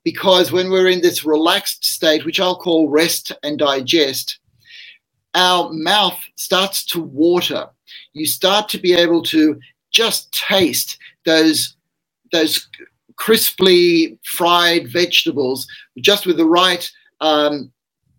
[0.05, 4.39] because when we're in this relaxed state, which I'll call rest and digest,
[5.35, 7.67] our mouth starts to water.
[8.13, 9.59] You start to be able to
[9.93, 11.77] just taste those
[12.33, 12.69] those
[13.17, 15.67] crisply fried vegetables
[15.99, 16.91] just with the right
[17.21, 17.71] um,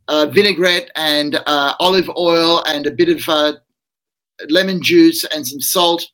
[0.08, 3.54] uh, vinaigrette and uh, olive oil and a bit of uh,
[4.50, 6.06] lemon juice and some salt,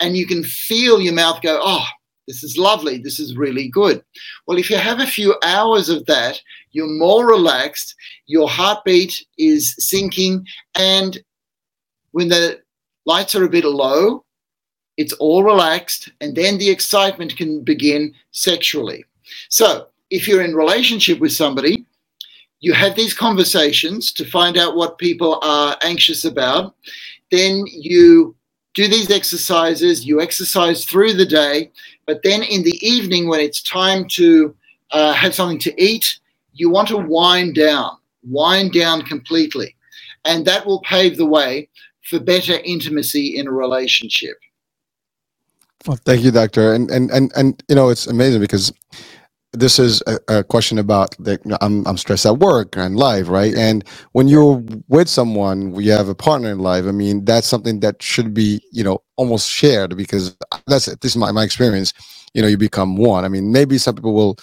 [0.00, 1.84] and you can feel your mouth go, oh,
[2.28, 2.98] this is lovely.
[2.98, 4.02] This is really good.
[4.46, 6.40] Well, if you have a few hours of that,
[6.70, 7.94] you're more relaxed,
[8.26, 10.46] your heartbeat is sinking,
[10.76, 11.20] and
[12.12, 12.60] when the
[13.06, 14.24] lights are a bit low,
[15.02, 19.04] it's all relaxed, and then the excitement can begin sexually.
[19.48, 21.84] So, if you're in relationship with somebody,
[22.60, 26.76] you have these conversations to find out what people are anxious about.
[27.32, 28.36] Then you
[28.74, 31.72] do these exercises, you exercise through the day,
[32.06, 34.54] but then in the evening, when it's time to
[34.92, 36.20] uh, have something to eat,
[36.54, 39.74] you want to wind down, wind down completely.
[40.24, 41.68] And that will pave the way
[42.08, 44.36] for better intimacy in a relationship.
[45.86, 46.72] Well, thank you, doctor.
[46.72, 48.72] And and and and you know, it's amazing because
[49.52, 53.54] this is a, a question about like I'm I'm stressed at work and life, right?
[53.54, 56.84] And when you're with someone, you have a partner in life.
[56.86, 61.16] I mean, that's something that should be you know almost shared because that's this is
[61.16, 61.92] my my experience.
[62.34, 63.24] You know, you become one.
[63.24, 64.38] I mean, maybe some people will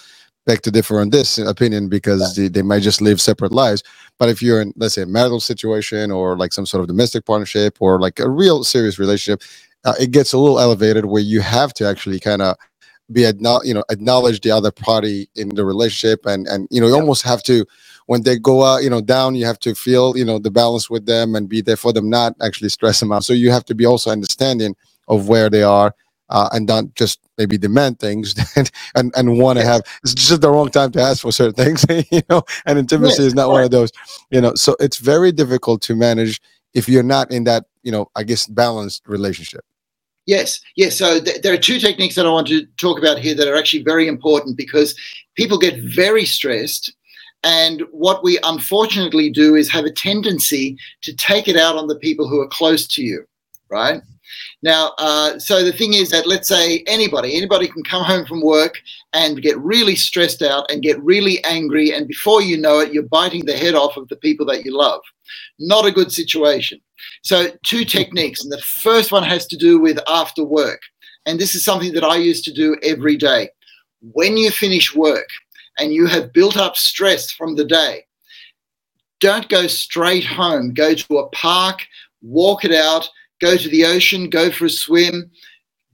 [0.46, 3.82] beg to differ on this opinion because they, they might just live separate lives.
[4.18, 7.26] But if you're in, let's say, a marital situation or like some sort of domestic
[7.26, 9.42] partnership or like a real serious relationship,
[9.84, 12.56] uh, it gets a little elevated where you have to actually kind of
[13.12, 16.80] be at no you know acknowledge the other party in the relationship and and you
[16.80, 17.00] know you yeah.
[17.00, 17.64] almost have to
[18.06, 20.88] when they go out you know down you have to feel you know the balance
[20.88, 23.64] with them and be there for them not actually stress them out so you have
[23.64, 24.74] to be also understanding
[25.08, 25.94] of where they are
[26.28, 30.40] uh, and not just maybe demand things and and, and want to have it's just
[30.40, 33.52] the wrong time to ask for certain things you know and intimacy is not right.
[33.54, 33.90] one of those
[34.30, 36.40] you know so it's very difficult to manage
[36.74, 39.64] if you're not in that you know i guess balanced relationship
[40.26, 40.96] Yes, yes.
[40.96, 43.56] So th- there are two techniques that I want to talk about here that are
[43.56, 44.94] actually very important because
[45.34, 46.94] people get very stressed.
[47.42, 51.96] And what we unfortunately do is have a tendency to take it out on the
[51.96, 53.24] people who are close to you,
[53.70, 54.02] right?
[54.62, 58.42] Now, uh, so the thing is that let's say anybody, anybody can come home from
[58.42, 58.80] work
[59.12, 63.02] and get really stressed out and get really angry, and before you know it, you're
[63.02, 65.00] biting the head off of the people that you love.
[65.58, 66.80] Not a good situation.
[67.22, 68.42] So, two techniques.
[68.42, 70.80] And the first one has to do with after work.
[71.26, 73.50] And this is something that I used to do every day.
[74.00, 75.28] When you finish work
[75.78, 78.04] and you have built up stress from the day,
[79.20, 80.72] don't go straight home.
[80.72, 81.86] Go to a park,
[82.22, 83.08] walk it out,
[83.40, 85.30] go to the ocean, go for a swim,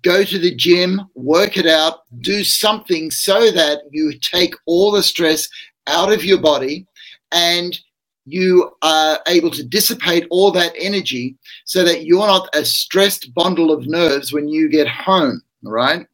[0.02, 5.02] go to the gym, work it out, do something so that you take all the
[5.02, 5.48] stress
[5.88, 6.86] out of your body
[7.32, 7.80] and
[8.26, 13.72] you are able to dissipate all that energy so that you're not a stressed bundle
[13.72, 16.06] of nerves when you get home, right?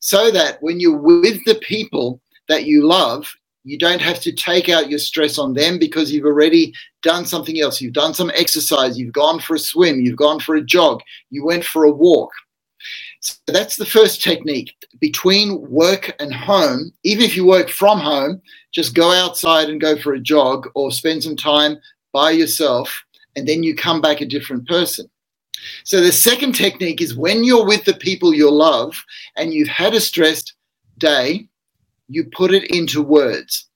[0.00, 3.30] So that when you're with the people that you love,
[3.64, 7.60] you don't have to take out your stress on them because you've already done something
[7.60, 7.80] else.
[7.80, 11.00] You've done some exercise, you've gone for a swim, you've gone for a jog,
[11.30, 12.30] you went for a walk.
[13.26, 14.74] So that's the first technique.
[15.00, 18.40] Between work and home, even if you work from home,
[18.72, 21.76] just go outside and go for a jog or spend some time
[22.12, 23.04] by yourself,
[23.34, 25.08] and then you come back a different person.
[25.84, 28.94] So the second technique is when you're with the people you love
[29.36, 30.54] and you've had a stressed
[30.98, 31.48] day,
[32.08, 33.68] you put it into words.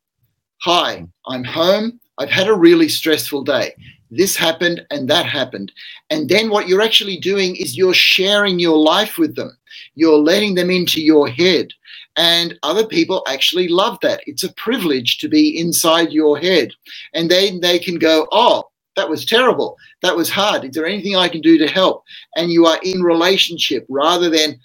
[0.63, 2.01] Hi, I'm home.
[2.19, 3.75] I've had a really stressful day.
[4.11, 5.73] This happened and that happened.
[6.11, 9.57] And then what you're actually doing is you're sharing your life with them.
[9.95, 11.69] You're letting them into your head.
[12.17, 14.21] And other people actually love that.
[14.27, 16.73] It's a privilege to be inside your head.
[17.15, 18.65] And then they can go, oh,
[18.97, 19.77] that was terrible.
[20.03, 20.65] That was hard.
[20.65, 22.03] Is there anything I can do to help?
[22.37, 24.59] And you are in relationship rather than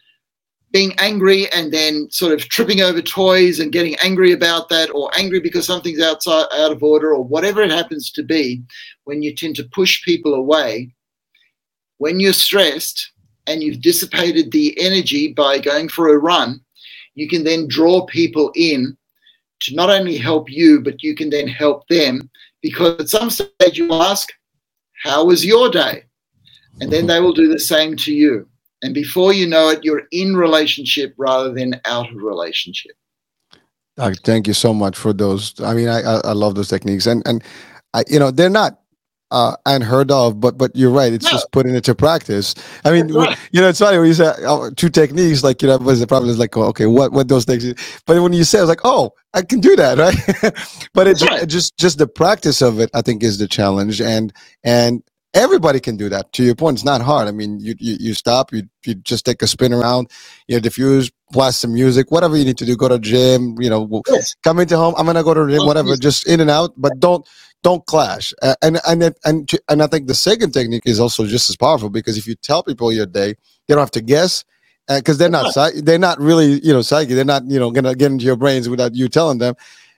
[0.76, 5.10] being angry and then sort of tripping over toys and getting angry about that or
[5.18, 8.62] angry because something's outside out of order or whatever it happens to be
[9.06, 10.94] when you tend to push people away
[12.00, 13.14] when you're stressed
[13.48, 16.60] and you've dissipated the energy by going for a run
[17.14, 18.98] you can then draw people in
[19.62, 22.30] to not only help you but you can then help them
[22.62, 24.28] because at some stage you ask
[25.04, 26.04] how was your day?
[26.82, 28.46] And then they will do the same to you
[28.86, 32.94] and before you know it, you're in relationship rather than out of relationship.
[34.24, 35.60] thank you so much for those.
[35.62, 37.44] I mean, I, I love those techniques, and and
[37.94, 38.80] I, you know, they're not
[39.32, 41.12] uh, unheard of, but but you're right.
[41.12, 41.32] It's no.
[41.32, 42.56] just putting it to practice.
[42.84, 43.38] I mean, right.
[43.52, 46.08] you know, it's funny when you say oh, two techniques, like you know, was the
[46.08, 47.66] problem is like, oh, okay, what what those things?
[48.06, 49.98] But when you say, it's like, oh, I can do that,
[50.44, 50.54] right?
[50.94, 51.48] but it, right.
[51.48, 54.32] just just the practice of it, I think, is the challenge, and
[54.64, 55.02] and
[55.36, 56.34] everybody can do that.
[56.34, 57.28] To your point it's not hard.
[57.28, 60.10] I mean you you, you stop you, you just take a spin around
[60.48, 63.70] you know diffuse blast some music whatever you need to do go to gym you
[63.70, 64.36] know yes.
[64.44, 67.00] come into home i'm gonna go to the gym whatever just in and out but
[67.00, 67.28] don't
[67.64, 68.32] don't clash.
[68.44, 71.90] Uh, and and and and i think the second technique is also just as powerful
[71.90, 73.34] because if you tell people your day
[73.68, 74.46] they don't have to guess
[74.88, 77.96] because uh, they're not they're not really you know psychic they're not you know gonna
[77.96, 79.56] get into your brains without you telling them.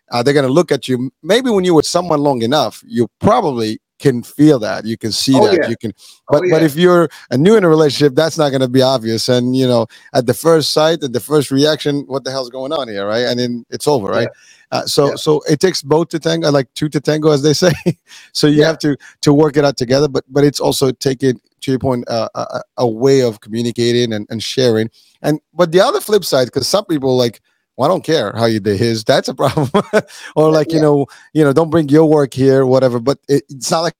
[0.09, 1.11] Uh, they're gonna look at you.
[1.21, 4.85] Maybe when you're with someone long enough you probably can feel that.
[4.85, 5.59] You can see oh, that.
[5.61, 5.69] yeah.
[5.69, 5.91] you can
[6.29, 6.55] but oh, yeah.
[6.55, 9.29] but if you're a new in a relationship that's not going to be obvious.
[9.29, 12.71] And you know at the first sight at the first reaction what the hell's going
[12.73, 13.25] on here right?
[13.25, 14.29] And then it's over right?
[14.71, 14.79] Yeah.
[14.79, 17.73] uh, so so it takes both to tango like two to tango as they say.
[18.33, 21.71] So you have to to work it out together but but it's also taking to
[21.71, 24.89] your point uh, a, a way of communicating and, and sharing.
[25.21, 27.41] And but the other flip side because some people like
[27.78, 29.03] well, I don't care how you did his.
[29.03, 29.69] That's a problem.
[30.36, 30.78] or like, yeah.
[30.78, 32.99] you know, you know, don't bring your work here, whatever.
[32.99, 33.93] But it, it's not like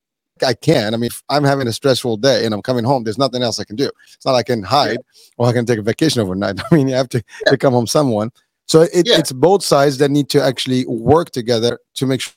[0.44, 0.94] I can.
[0.94, 3.64] I mean, I'm having a stressful day and I'm coming home, there's nothing else I
[3.64, 3.90] can do.
[4.14, 5.34] It's not like I can hide yeah.
[5.38, 6.60] or I can take a vacation overnight.
[6.70, 7.52] I mean, you have to, yeah.
[7.52, 8.30] to come home someone
[8.66, 12.34] So it, it's both sides that need to actually work together to make sure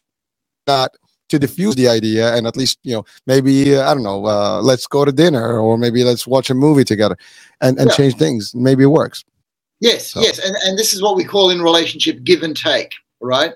[0.65, 0.91] that
[1.29, 4.59] to diffuse the idea and at least you know maybe uh, I don't know uh,
[4.61, 7.17] let's go to dinner or maybe let's watch a movie together
[7.61, 7.95] and and Yeah.
[7.95, 8.53] change things.
[8.53, 9.23] Maybe it works.
[9.81, 12.93] Yes, So- yes, and and this is what we call in relationship give and take.
[13.21, 13.53] Right?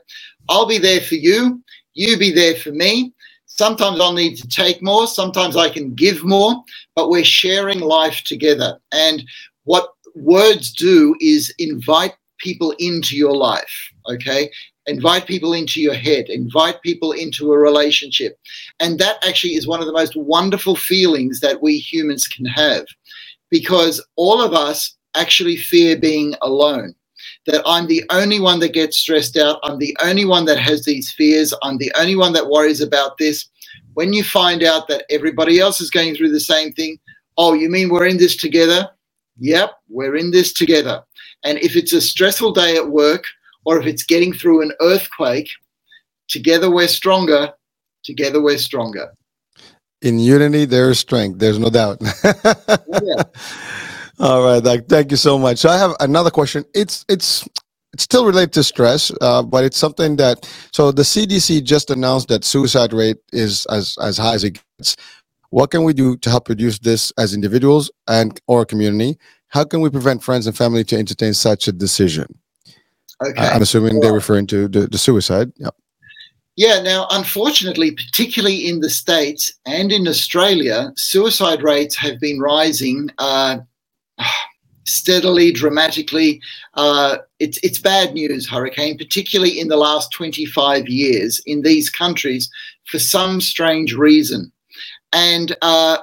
[0.49, 1.63] I'll be there for you.
[1.95, 3.13] You be there for me.
[3.47, 5.07] Sometimes I'll need to take more.
[5.07, 6.63] Sometimes I can give more.
[6.95, 8.79] But we're sharing life together.
[8.93, 9.23] And
[9.65, 13.91] what words do is invite people into your life.
[14.09, 14.51] Okay.
[14.87, 18.39] Invite people into your head, invite people into a relationship.
[18.81, 22.85] And that actually is one of the most wonderful feelings that we humans can have
[23.51, 26.95] because all of us actually fear being alone.
[27.45, 29.59] That I'm the only one that gets stressed out.
[29.63, 31.53] I'm the only one that has these fears.
[31.63, 33.47] I'm the only one that worries about this.
[33.93, 36.99] When you find out that everybody else is going through the same thing,
[37.37, 38.89] oh, you mean we're in this together?
[39.37, 41.03] Yep, we're in this together.
[41.43, 43.23] And if it's a stressful day at work
[43.65, 45.49] or if it's getting through an earthquake,
[46.27, 47.53] together we're stronger.
[48.03, 49.11] Together we're stronger.
[50.01, 51.39] In unity, there is strength.
[51.39, 52.01] There's no doubt.
[53.03, 53.23] Yeah.
[54.19, 54.81] All right, Doc.
[54.87, 55.57] Thank you so much.
[55.57, 56.65] So I have another question.
[56.73, 57.47] It's it's
[57.93, 62.27] it's still related to stress, uh, but it's something that so the CDC just announced
[62.29, 64.95] that suicide rate is as as high as it gets.
[65.49, 69.17] What can we do to help reduce this as individuals and or community?
[69.49, 72.27] How can we prevent friends and family to entertain such a decision?
[73.23, 73.47] Okay.
[73.47, 75.51] I'm assuming they're referring to the, the suicide.
[75.57, 75.69] Yeah.
[76.57, 83.09] Yeah, now, unfortunately, particularly in the States and in Australia, suicide rates have been rising
[83.17, 83.59] uh,
[84.85, 86.39] steadily, dramatically.
[86.75, 92.49] Uh, it's, it's bad news, Hurricane, particularly in the last 25 years in these countries
[92.85, 94.51] for some strange reason.
[95.11, 95.97] And uh,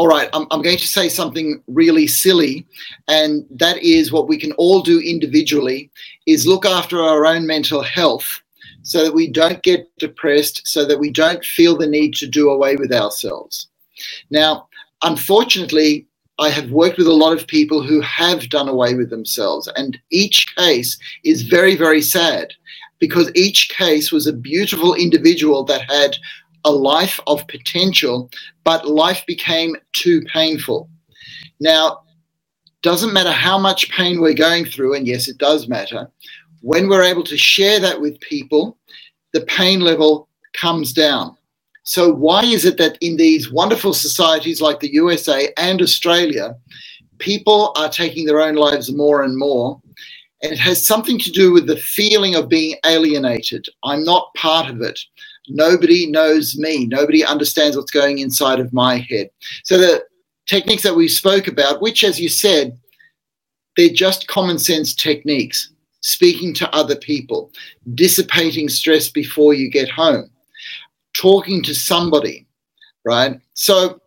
[0.00, 2.66] all right, I'm, I'm going to say something really silly,
[3.08, 5.90] and that is what we can all do individually
[6.26, 8.40] is look after our own mental health
[8.82, 12.48] so that we don't get depressed, so that we don't feel the need to do
[12.48, 13.68] away with ourselves.
[14.30, 14.68] Now,
[15.02, 16.06] unfortunately,
[16.40, 19.98] I have worked with a lot of people who have done away with themselves, and
[20.10, 22.52] each case is very, very sad
[22.98, 26.16] because each case was a beautiful individual that had
[26.64, 28.30] a life of potential,
[28.64, 30.88] but life became too painful.
[31.60, 32.00] Now,
[32.82, 36.10] doesn't matter how much pain we're going through, and yes, it does matter
[36.60, 38.76] when we're able to share that with people,
[39.32, 41.36] the pain level comes down.
[41.84, 46.54] So, why is it that in these wonderful societies like the USA and Australia,
[47.18, 49.80] people are taking their own lives more and more?
[50.42, 53.66] And it has something to do with the feeling of being alienated.
[53.84, 54.98] I'm not part of it.
[55.48, 56.86] Nobody knows me.
[56.86, 59.30] Nobody understands what's going inside of my head.
[59.64, 60.04] So, the
[60.46, 62.78] techniques that we spoke about, which, as you said,
[63.76, 65.70] they're just common sense techniques
[66.02, 67.50] speaking to other people,
[67.94, 70.29] dissipating stress before you get home,
[71.14, 72.46] talking to somebody,
[73.04, 73.40] right?
[73.54, 74.00] So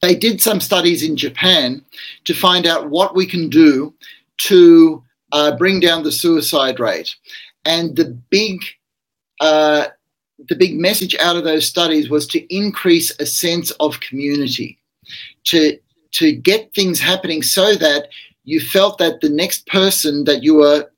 [0.00, 1.84] they did some studies in Japan
[2.24, 3.94] to find out what we can do
[4.38, 5.02] to
[5.32, 7.14] uh, bring down the suicide rate.
[7.64, 8.60] And the big
[9.40, 9.86] uh,
[10.48, 14.78] the big message out of those studies was to increase a sense of community,
[15.44, 15.78] to
[16.12, 18.08] to get things happening so that
[18.44, 20.88] you felt that the next person that you were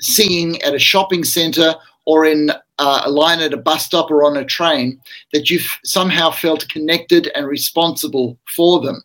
[0.00, 1.74] seeing at a shopping center
[2.10, 2.50] or in
[2.80, 5.00] uh, a line at a bus stop or on a train,
[5.32, 9.00] that you somehow felt connected and responsible for them.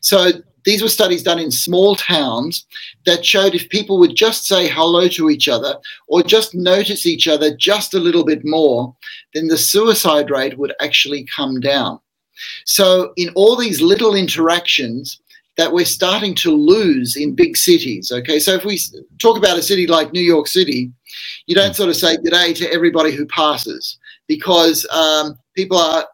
[0.00, 0.32] So
[0.64, 2.66] these were studies done in small towns
[3.06, 5.76] that showed if people would just say hello to each other
[6.08, 8.96] or just notice each other just a little bit more,
[9.32, 12.00] then the suicide rate would actually come down.
[12.64, 15.20] So, in all these little interactions,
[15.60, 18.10] that we're starting to lose in big cities.
[18.10, 18.80] Okay, so if we
[19.18, 20.90] talk about a city like New York City,
[21.44, 26.08] you don't sort of say good day to everybody who passes because um, people are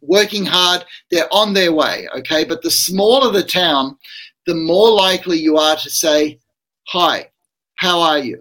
[0.00, 2.06] working hard, they're on their way.
[2.18, 3.98] Okay, but the smaller the town,
[4.46, 6.38] the more likely you are to say,
[6.86, 7.28] Hi,
[7.74, 8.40] how are you?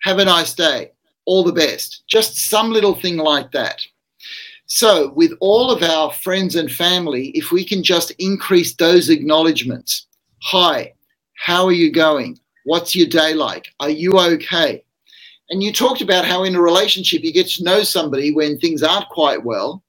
[0.00, 0.92] Have a nice day.
[1.26, 2.04] All the best.
[2.08, 3.82] Just some little thing like that.
[4.76, 10.08] So, with all of our friends and family, if we can just increase those acknowledgements
[10.42, 10.94] Hi,
[11.34, 12.40] how are you going?
[12.64, 13.72] What's your day like?
[13.78, 14.82] Are you okay?
[15.50, 18.82] And you talked about how in a relationship you get to know somebody when things
[18.82, 19.84] aren't quite well.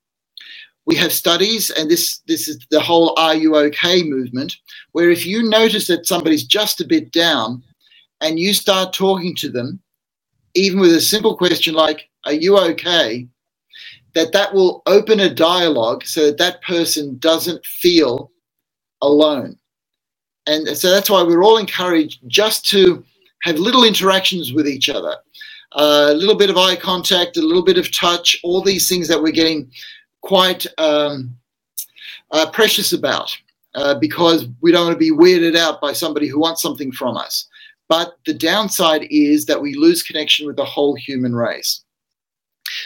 [0.86, 4.56] We have studies, and this, this is the whole Are You Okay movement,
[4.92, 7.64] where if you notice that somebody's just a bit down
[8.22, 9.80] and you start talking to them,
[10.54, 13.28] even with a simple question like, Are you okay?
[14.16, 18.32] That that will open a dialogue so that that person doesn't feel
[19.02, 19.58] alone.
[20.48, 23.04] And so that's why we're all encouraged just to
[23.44, 25.16] have little interactions with each other,
[25.74, 29.22] a little bit of eye contact, a little bit of touch, all these things that
[29.22, 29.70] we're getting
[30.22, 31.36] quite um,
[32.32, 33.36] uh, precious about
[33.76, 37.18] uh, because we don't want to be weirded out by somebody who wants something from
[37.18, 37.48] us.
[37.90, 41.84] But the downside is that we lose connection with the whole human race.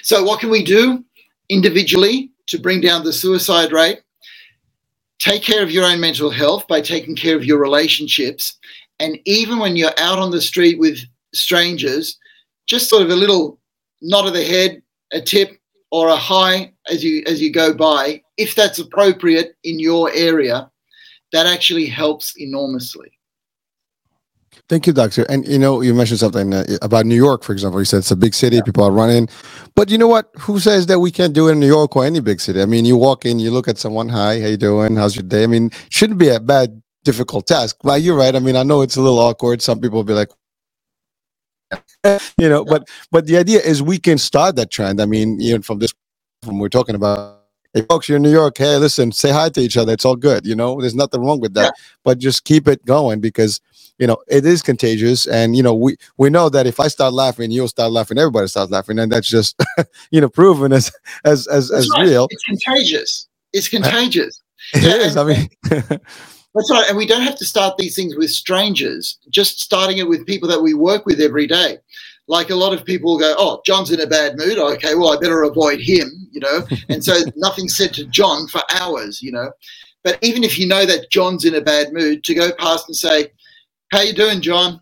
[0.01, 1.05] So, what can we do
[1.49, 4.01] individually to bring down the suicide rate?
[5.19, 8.57] Take care of your own mental health by taking care of your relationships.
[8.99, 10.99] And even when you're out on the street with
[11.33, 12.17] strangers,
[12.67, 13.59] just sort of a little
[14.01, 14.81] nod of the head,
[15.11, 15.59] a tip,
[15.91, 20.69] or a hi as you as you go by, if that's appropriate in your area,
[21.31, 23.11] that actually helps enormously.
[24.69, 25.23] Thank you, doctor.
[25.29, 27.81] And you know, you mentioned something uh, about New York, for example.
[27.81, 28.61] You said it's a big city, yeah.
[28.61, 29.27] people are running.
[29.73, 30.29] But you know what?
[30.41, 32.61] Who says that we can't do it in New York or any big city?
[32.61, 34.95] I mean, you walk in, you look at someone, hi, how you doing?
[34.95, 35.43] How's your day?
[35.43, 37.77] I mean, shouldn't be a bad, difficult task.
[37.83, 38.35] Well, you're right.
[38.35, 39.63] I mean, I know it's a little awkward.
[39.63, 40.29] Some people will be like,
[42.37, 45.01] you know, but but the idea is we can start that trend.
[45.01, 45.93] I mean, even from this,
[46.43, 47.39] from we're talking about
[47.73, 50.15] hey folks you're in new york hey listen say hi to each other it's all
[50.15, 51.83] good you know there's nothing wrong with that yeah.
[52.03, 53.61] but just keep it going because
[53.99, 55.27] you know it is contagious.
[55.27, 58.17] And you know we we know that if i start laughing you'll start laughing.
[58.17, 58.97] Everybody starts laughing.
[58.97, 59.61] And that's just
[60.11, 60.91] you know proven as
[61.25, 62.07] as as, as right.
[62.07, 62.27] real.
[62.31, 63.27] It's contagious.
[63.53, 64.41] It's contagious.
[64.73, 65.17] It yeah, is.
[65.17, 65.49] I mean
[66.55, 66.89] that's right.
[66.89, 70.49] And we don't have to start these things with strangers just starting it with people
[70.49, 71.77] that we work with every day.
[72.27, 74.59] Like a lot of people go, oh, John's in a bad mood.
[74.59, 76.63] Okay, well, I better avoid him, you know.
[76.87, 79.51] And so nothing's said to John for hours, you know.
[80.03, 82.95] But even if you know that John's in a bad mood, to go past and
[82.95, 83.31] say,
[83.91, 84.81] how you doing, John?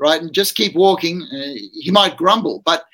[0.00, 1.22] Right, and just keep walking.
[1.22, 2.84] Uh, he might grumble, but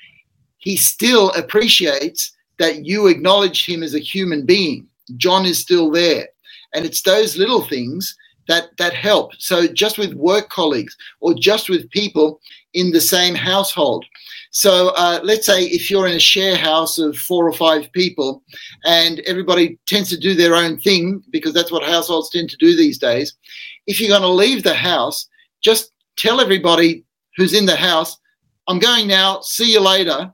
[0.57, 4.87] he still appreciates that you acknowledge him as a human being.
[5.17, 6.27] John is still there,
[6.73, 8.15] and it's those little things
[8.47, 9.33] that that help.
[9.37, 12.39] So just with work colleagues or just with people
[12.73, 14.05] in the same household.
[14.51, 18.43] So uh, let's say if you're in a share house of four or five people,
[18.85, 22.75] and everybody tends to do their own thing because that's what households tend to do
[22.75, 23.35] these days.
[23.87, 25.27] If you're going to leave the house,
[25.65, 27.03] just tell everybody
[27.35, 28.19] who's in the house,
[28.67, 29.41] "I'm going now.
[29.41, 30.31] See you later."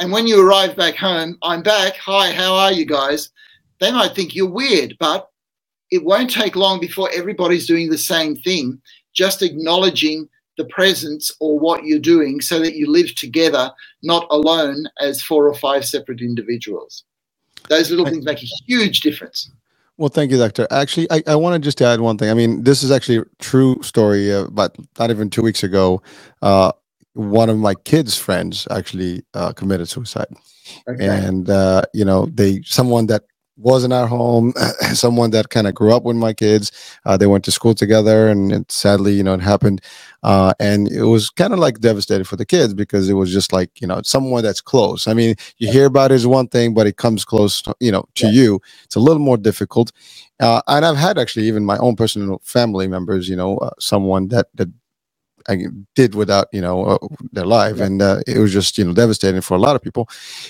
[0.00, 1.96] And when you arrive back home, I'm back.
[1.98, 3.30] Hi, how are you guys?
[3.78, 5.30] They might think you're weird, but
[5.92, 8.82] it won't take long before everybody's doing the same thing,
[9.14, 13.70] just acknowledging the presence or what you're doing so that you live together,
[14.02, 17.04] not alone as four or five separate individuals.
[17.68, 19.50] Those little things make a huge difference.
[19.98, 20.66] Well, thank you, Doctor.
[20.70, 22.28] Actually, I, I want to just add one thing.
[22.28, 26.02] I mean, this is actually a true story, uh, but not even two weeks ago,
[26.42, 26.72] uh,
[27.14, 30.28] one of my kids' friends actually uh, committed suicide.
[30.86, 31.06] Okay.
[31.06, 33.24] And, uh, you know, they, someone that
[33.56, 34.52] was in our home,
[34.92, 36.72] someone that kind of grew up with my kids.
[37.04, 39.80] Uh, they went to school together, and it, sadly, you know, it happened.
[40.22, 43.52] Uh, and it was kind of like devastating for the kids because it was just
[43.52, 45.06] like you know someone that's close.
[45.06, 47.92] I mean, you hear about it is one thing, but it comes close, to, you
[47.92, 48.32] know, to yeah.
[48.32, 48.60] you.
[48.84, 49.92] It's a little more difficult.
[50.40, 54.28] Uh, and I've had actually even my own personal family members, you know, uh, someone
[54.28, 54.68] that that
[55.48, 56.98] I did without you know uh,
[57.32, 57.84] their life, yeah.
[57.84, 60.08] and uh, it was just you know devastating for a lot of people.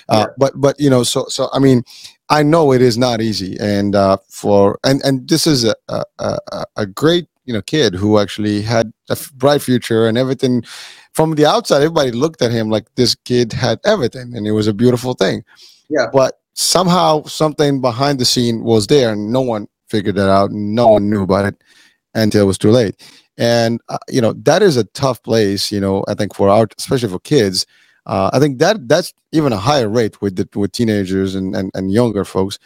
[0.09, 0.35] Uh, yeah.
[0.39, 1.83] But but you know so so I mean
[2.29, 6.65] I know it is not easy, and uh, for and and this is a, a
[6.77, 10.65] a great you know kid who actually had a bright future and everything.
[11.13, 14.67] From the outside, everybody looked at him like this kid had everything, and it was
[14.67, 15.45] a beautiful thing.
[15.89, 16.09] Yeah.
[16.13, 20.51] But somehow something behind the scene was there, and no one figured that out.
[20.51, 21.63] No one knew about it
[22.15, 22.97] until it was too late.
[23.39, 25.71] And uh, you know that is a tough place.
[25.71, 27.67] You know, I think for our, especially for kids
[28.07, 31.71] uh, I think that that's even a higher rate with the, with teenagers and, and,
[31.75, 32.59] and younger folks.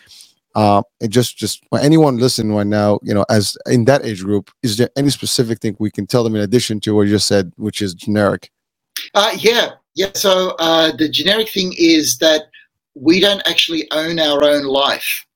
[0.55, 4.51] Uh, it just just anyone listening right now, you know, as in that age group,
[4.63, 7.29] is there any specific thing we can tell them in addition to what you just
[7.29, 8.51] said, which is generic?
[9.15, 10.11] Uh, yeah, yeah.
[10.15, 12.43] So uh, the generic thing is that
[12.95, 15.27] we don't actually own our own life.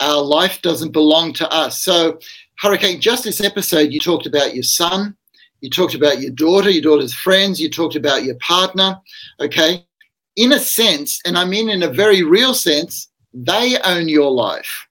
[0.00, 1.80] Our life doesn't belong to us.
[1.80, 2.18] So,
[2.58, 5.16] Hurricane, just this episode, you talked about your son,
[5.62, 9.00] you talked about your daughter, your daughter's friends, you talked about your partner.
[9.40, 9.86] Okay.
[10.36, 14.86] In a sense, and I mean in a very real sense, they own your life.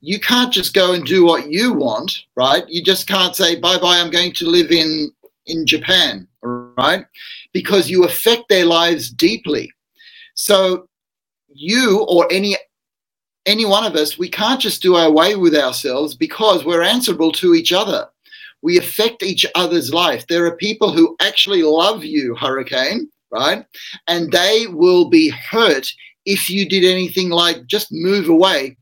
[0.00, 2.64] You can't just go and do what you want, right?
[2.66, 5.10] You just can't say, bye bye, I'm going to live in,
[5.46, 7.04] in Japan, right?
[7.52, 9.70] Because you affect their lives deeply.
[10.34, 10.88] So
[11.48, 12.56] you or any
[13.44, 17.54] any one of us, we can't just do away with ourselves because we're answerable to
[17.54, 18.08] each other
[18.66, 20.26] we affect each other's life.
[20.26, 23.64] There are people who actually love you, Hurricane, right?
[24.08, 25.86] And they will be hurt
[26.24, 28.76] if you did anything like just move away.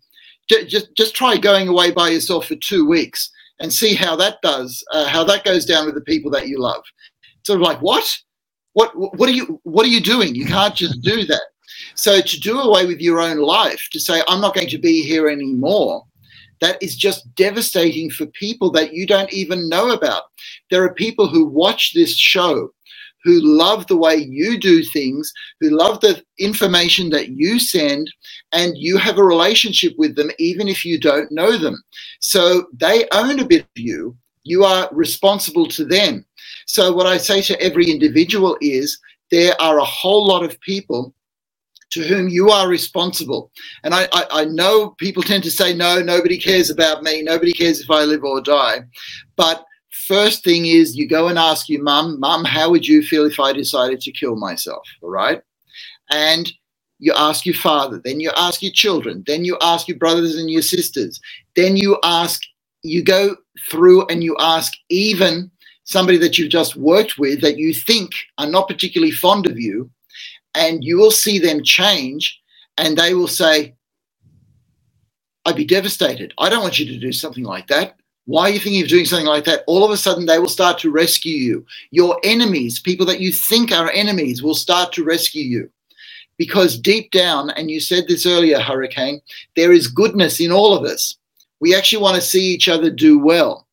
[0.48, 3.30] Just, just try going away by yourself for two weeks
[3.60, 6.58] and see how that does, uh, how that goes down with the people that you
[6.58, 6.82] love.
[7.42, 8.10] sort of like, what?
[8.72, 10.34] What, what are you what are you doing?
[10.34, 11.46] You can't just do that.
[11.94, 15.02] So to do away with your own life, to say, I'm not going to be
[15.02, 16.04] here anymore,
[16.60, 20.24] that is just devastating for people that you don't even know about.
[20.70, 22.70] There are people who watch this show
[23.24, 28.12] who love the way you do things, who love the information that you send,
[28.52, 31.82] and you have a relationship with them even if you don't know them.
[32.20, 34.16] So they own a bit of you.
[34.44, 36.26] You are responsible to them.
[36.66, 38.98] So, what I say to every individual is
[39.30, 41.14] there are a whole lot of people
[41.94, 43.52] to whom you are responsible.
[43.84, 47.22] And I, I, I, know people tend to say, no, nobody cares about me.
[47.22, 48.80] Nobody cares if I live or die.
[49.36, 49.64] But
[50.08, 53.38] first thing is you go and ask your mum, mum, how would you feel if
[53.38, 54.82] I decided to kill myself?
[55.02, 55.40] All right.
[56.10, 56.52] And
[56.98, 60.50] you ask your father, then you ask your children, then you ask your brothers and
[60.50, 61.20] your sisters,
[61.54, 62.40] then you ask,
[62.82, 63.36] you go
[63.70, 65.50] through and you ask even
[65.84, 69.90] somebody that you've just worked with that you think are not particularly fond of you,
[70.54, 72.40] and you will see them change
[72.78, 73.74] and they will say,
[75.44, 76.32] I'd be devastated.
[76.38, 77.96] I don't want you to do something like that.
[78.26, 79.64] Why are you thinking of doing something like that?
[79.66, 81.66] All of a sudden, they will start to rescue you.
[81.90, 85.70] Your enemies, people that you think are enemies, will start to rescue you.
[86.38, 89.20] Because deep down, and you said this earlier, Hurricane,
[89.56, 91.16] there is goodness in all of us.
[91.60, 93.66] We actually want to see each other do well.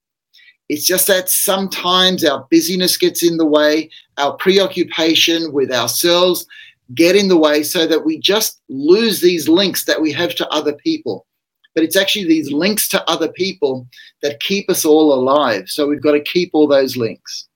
[0.68, 6.46] It's just that sometimes our busyness gets in the way, our preoccupation with ourselves
[6.96, 10.48] get in the way so that we just lose these links that we have to
[10.50, 11.26] other people
[11.74, 13.88] but it's actually these links to other people
[14.22, 15.70] that keep us all alive.
[15.70, 17.48] So we've got to keep all those links.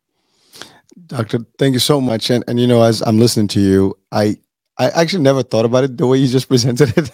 [1.08, 2.30] Doctor, thank you so much.
[2.30, 4.38] And and you know, as I'm listening to you, I
[4.78, 7.12] I actually never thought about it the way you just presented it.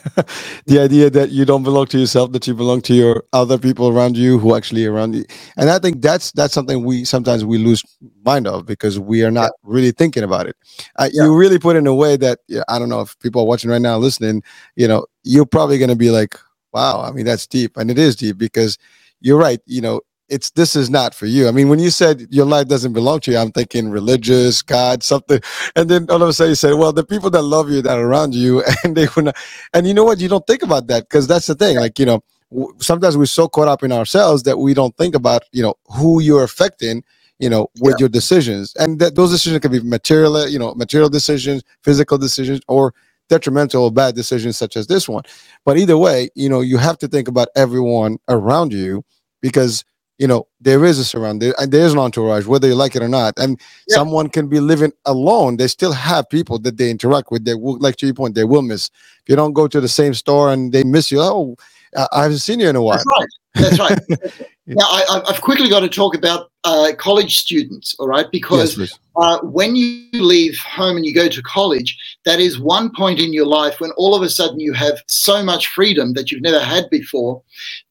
[0.66, 3.89] the idea that you don't belong to yourself, that you belong to your other people
[3.89, 5.26] around you who actually around you.
[5.57, 7.84] And I think that's that's something we sometimes we lose
[8.26, 9.72] mind of because we are not yeah.
[9.72, 10.55] really thinking about it.
[10.97, 11.24] Uh, yeah.
[11.24, 13.47] You really put it in a way that yeah, I don't know if people are
[13.47, 14.43] watching right now, listening.
[14.76, 16.36] You know, you're probably going to be like,
[16.74, 18.78] Wow, I mean that's deep, and it is deep because
[19.20, 19.59] you're right.
[19.66, 20.01] You know,
[20.32, 21.47] it's this is not for you.
[21.47, 25.03] I mean, when you said your life doesn't belong to you, I'm thinking religious, God,
[25.03, 25.41] something,
[25.75, 27.97] and then all of a sudden you say, well, the people that love you that
[27.97, 29.36] are around you, and they want
[29.73, 30.19] and you know what?
[30.19, 31.77] You don't think about that because that's the thing.
[31.77, 32.23] Like you know,
[32.79, 36.21] sometimes we're so caught up in ourselves that we don't think about you know who
[36.21, 37.03] you're affecting
[37.39, 38.03] you know with yeah.
[38.03, 42.61] your decisions and that those decisions can be material you know material decisions physical decisions
[42.67, 42.93] or
[43.32, 45.23] detrimental or bad decisions such as this one.
[45.63, 49.03] But either way, you know, you have to think about everyone around you
[49.41, 49.86] because
[50.22, 52.95] you know there is a surround there, and there is an entourage whether you like
[52.95, 53.34] it or not.
[53.38, 53.95] And yeah.
[53.95, 55.57] someone can be living alone.
[55.57, 58.43] They still have people that they interact with they will like to your point they
[58.43, 58.91] will miss.
[59.24, 61.57] If you don't go to the same store and they miss you oh
[62.12, 63.02] i haven't seen you in a while.
[63.54, 64.00] That's right.
[64.08, 64.42] That's right.
[64.68, 68.30] Now I, have quickly got to talk about uh, college students all right?
[68.32, 72.92] Because yes, uh, when you leave home and you go to college, that is one
[72.96, 76.32] point in your life when all of a sudden you have so much freedom that
[76.32, 77.42] you've never had before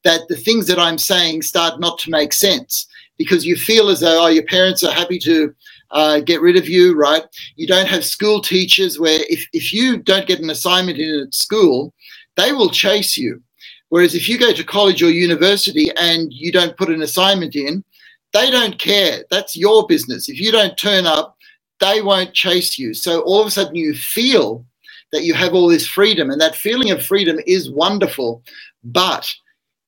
[0.03, 2.87] that the things that I'm saying start not to make sense
[3.17, 5.53] because you feel as though, oh, your parents are happy to
[5.91, 7.23] uh, get rid of you, right?
[7.57, 11.33] You don't have school teachers where if, if you don't get an assignment in at
[11.35, 11.93] school,
[12.37, 13.43] they will chase you.
[13.91, 17.83] Whereas if you go to college or university and you don't put an assignment in,
[18.31, 19.25] they don't care.
[19.29, 20.29] That's your business.
[20.29, 21.35] If you don't turn up,
[21.81, 22.93] they won't chase you.
[22.93, 24.65] So all of a sudden you feel
[25.11, 28.41] that you have all this freedom, and that feeling of freedom is wonderful.
[28.85, 29.29] But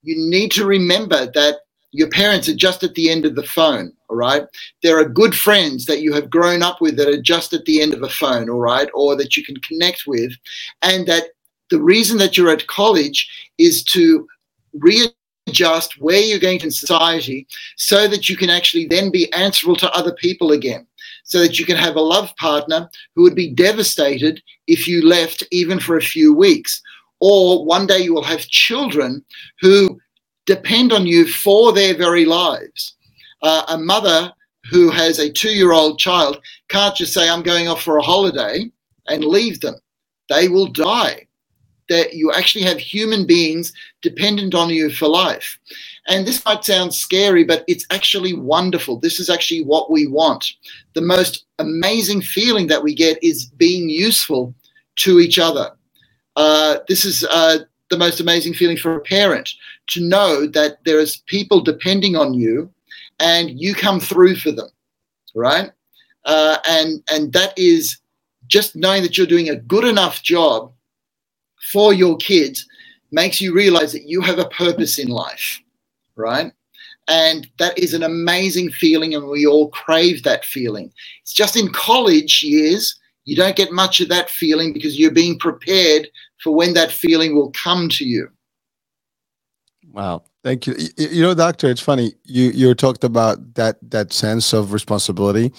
[0.01, 1.59] you need to remember that
[1.93, 4.43] your parents are just at the end of the phone, all right?
[4.81, 7.81] There are good friends that you have grown up with that are just at the
[7.81, 10.33] end of a phone, all right, or that you can connect with.
[10.81, 11.27] And that
[11.69, 14.27] the reason that you're at college is to
[14.73, 17.47] readjust where you're going in society
[17.77, 20.87] so that you can actually then be answerable to other people again.
[21.25, 25.43] So that you can have a love partner who would be devastated if you left
[25.51, 26.81] even for a few weeks.
[27.21, 29.23] Or one day you will have children
[29.61, 29.99] who
[30.45, 32.95] depend on you for their very lives.
[33.41, 34.33] Uh, a mother
[34.69, 36.39] who has a two year old child
[36.69, 38.71] can't just say, I'm going off for a holiday
[39.07, 39.75] and leave them.
[40.29, 41.27] They will die
[41.89, 45.57] that you actually have human beings dependent on you for life.
[46.07, 48.97] And this might sound scary, but it's actually wonderful.
[48.97, 50.45] This is actually what we want.
[50.93, 54.53] The most amazing feeling that we get is being useful
[54.97, 55.71] to each other.
[56.35, 57.59] Uh, this is uh,
[57.89, 59.49] the most amazing feeling for a parent
[59.87, 62.71] to know that there is people depending on you
[63.19, 64.69] and you come through for them,
[65.35, 65.71] right?
[66.25, 67.99] Uh, and and that is
[68.47, 70.71] just knowing that you're doing a good enough job
[71.71, 72.67] for your kids
[73.11, 75.61] makes you realize that you have a purpose in life,
[76.15, 76.51] right?
[77.07, 80.91] And that is an amazing feeling, and we all crave that feeling.
[81.21, 85.37] It's just in college years, you don't get much of that feeling because you're being
[85.37, 86.07] prepared
[86.41, 88.29] for when that feeling will come to you.
[89.91, 90.23] Wow.
[90.43, 90.75] Thank you.
[90.97, 92.15] You know, doctor, it's funny.
[92.25, 95.53] You you talked about that that sense of responsibility,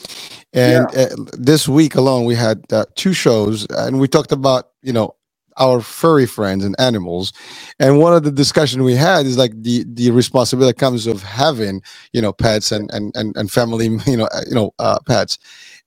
[0.53, 1.01] and yeah.
[1.01, 5.15] uh, this week alone we had uh, two shows, and we talked about you know
[5.57, 7.33] our furry friends and animals,
[7.79, 11.23] and one of the discussion we had is like the the responsibility that comes of
[11.23, 11.83] having
[12.13, 15.39] you know pets and and and, and family you know you know uh, pets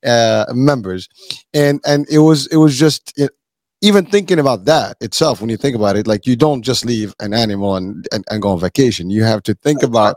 [0.05, 1.09] uh, members,
[1.53, 3.31] and and it was it was just it,
[3.81, 7.13] even thinking about that itself, when you think about it, like you don't just leave
[7.19, 9.09] an animal and, and, and go on vacation.
[9.09, 10.15] You have to think about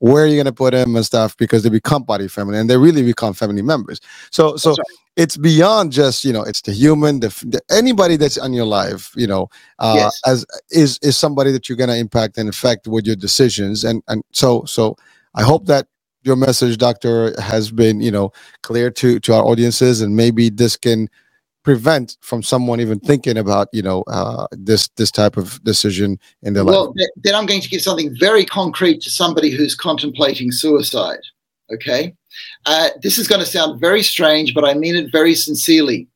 [0.00, 2.68] where are you're going to put them and stuff because they become body family and
[2.68, 4.00] they really become family members.
[4.30, 4.78] So, so right.
[5.16, 9.12] it's beyond just, you know, it's the human, the, the anybody that's on your life,
[9.14, 9.48] you know,
[9.78, 10.20] uh, yes.
[10.26, 13.84] as is, is somebody that you're going to impact and affect with your decisions.
[13.84, 14.96] And, and so, so
[15.34, 15.86] I hope that
[16.22, 18.32] your message, doctor, has been, you know,
[18.62, 21.08] clear to, to our audiences and maybe this can,
[21.62, 26.54] prevent from someone even thinking about you know uh, this this type of decision in
[26.54, 26.94] their well, life?
[26.96, 31.20] Well, then I'm going to give something very concrete to somebody who's contemplating suicide.
[31.72, 32.14] Okay,
[32.66, 36.08] uh, this is going to sound very strange, but I mean it very sincerely.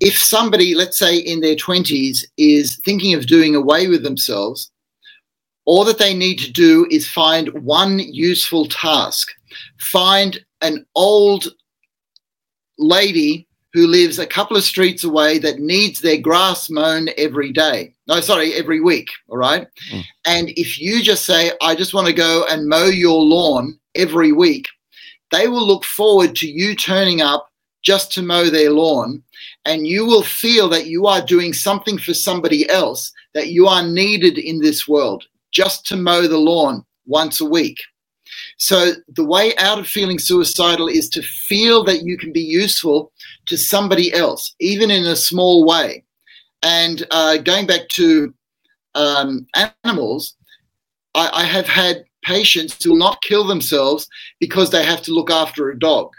[0.00, 4.70] If somebody, let's say in their 20s, is thinking of doing away with themselves,
[5.64, 9.28] all that they need to do is find one useful task.
[9.78, 11.46] Find an old
[12.78, 17.92] lady who lives a couple of streets away that needs their grass mown every day.
[18.06, 19.08] No, sorry, every week.
[19.28, 19.66] All right.
[19.92, 20.04] Mm.
[20.26, 24.30] And if you just say, I just want to go and mow your lawn every
[24.30, 24.68] week,
[25.32, 27.50] they will look forward to you turning up
[27.82, 29.20] just to mow their lawn.
[29.64, 33.84] And you will feel that you are doing something for somebody else, that you are
[33.84, 37.78] needed in this world just to mow the lawn once a week.
[38.58, 43.10] So the way out of feeling suicidal is to feel that you can be useful
[43.46, 46.04] to somebody else, even in a small way.
[46.62, 48.32] And uh, going back to
[48.94, 49.46] um,
[49.84, 50.36] animals,
[51.14, 54.08] I, I have had patients who will not kill themselves
[54.40, 56.10] because they have to look after a dog.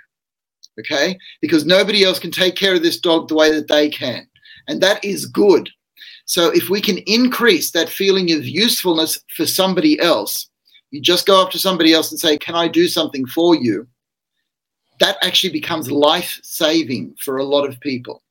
[0.80, 1.18] Okay?
[1.42, 4.28] Because nobody else can take care of this dog the way that they can.
[4.68, 5.70] And that is good.
[6.26, 10.50] So if we can increase that feeling of usefulness for somebody else,
[10.92, 13.88] you just go up to somebody else and say, Can I do something for you?
[15.00, 18.24] That actually becomes life saving for a lot of people.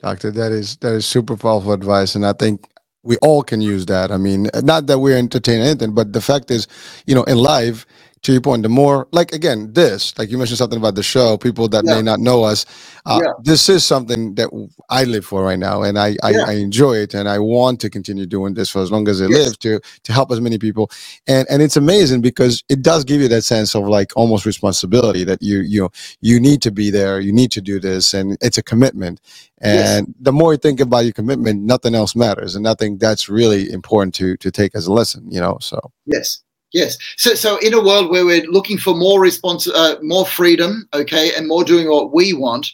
[0.00, 2.14] Doctor, that is that is super powerful advice.
[2.14, 2.68] And I think
[3.02, 4.12] we all can use that.
[4.12, 6.68] I mean, not that we're entertaining anything, but the fact is,
[7.06, 7.86] you know, in life,
[8.22, 11.36] to your point, the more like again, this like you mentioned something about the show.
[11.36, 11.96] People that yeah.
[11.96, 12.66] may not know us,
[13.06, 13.32] uh, yeah.
[13.42, 14.48] this is something that
[14.90, 16.44] I live for right now, and I, I, yeah.
[16.46, 19.26] I enjoy it, and I want to continue doing this for as long as I
[19.26, 19.46] yes.
[19.46, 20.90] live to to help as many people.
[21.26, 25.24] And and it's amazing because it does give you that sense of like almost responsibility
[25.24, 25.90] that you you know
[26.20, 29.20] you need to be there, you need to do this, and it's a commitment.
[29.60, 30.16] And yes.
[30.20, 33.70] the more you think about your commitment, nothing else matters, and I think that's really
[33.70, 35.30] important to to take as a lesson.
[35.30, 36.42] You know, so yes.
[36.72, 36.98] Yes.
[37.16, 41.34] So, so in a world where we're looking for more response, uh, more freedom, okay,
[41.34, 42.66] and more doing what we want,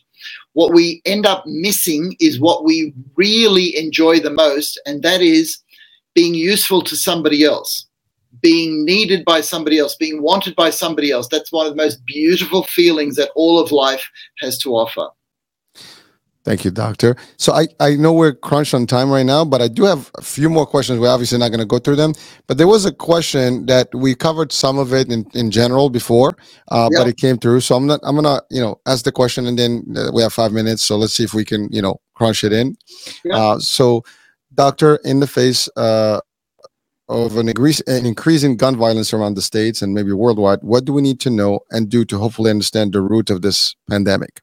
[0.54, 5.58] what we end up missing is what we really enjoy the most, and that is
[6.14, 7.86] being useful to somebody else,
[8.40, 11.28] being needed by somebody else, being wanted by somebody else.
[11.28, 15.08] That's one of the most beautiful feelings that all of life has to offer.
[16.44, 17.16] Thank you, doctor.
[17.38, 20.22] So I, I know we're crunched on time right now, but I do have a
[20.22, 21.00] few more questions.
[21.00, 22.12] We're obviously not going to go through them,
[22.46, 26.36] but there was a question that we covered some of it in, in general before,
[26.70, 26.98] uh, yeah.
[26.98, 27.60] but it came through.
[27.60, 30.20] So I'm not, I'm going to, you know, ask the question and then uh, we
[30.20, 30.82] have five minutes.
[30.82, 32.76] So let's see if we can, you know, crunch it in.
[33.24, 33.36] Yeah.
[33.36, 34.04] Uh, so
[34.52, 36.20] doctor, in the face, uh,
[37.08, 40.92] of an, increase, an increasing gun violence around the states and maybe worldwide, what do
[40.92, 44.40] we need to know and do to hopefully understand the root of this pandemic?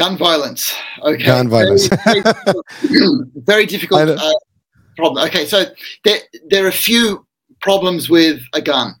[0.00, 0.74] Gun violence.
[1.02, 1.24] Okay.
[1.24, 1.88] Gun violence.
[1.88, 2.46] Very, very
[2.86, 4.32] difficult, very difficult uh,
[4.96, 5.26] problem.
[5.26, 5.66] Okay, so
[6.04, 7.26] there, there are a few
[7.60, 8.94] problems with a gun.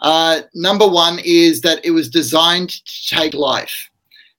[0.00, 3.88] Uh, number one is that it was designed to take life,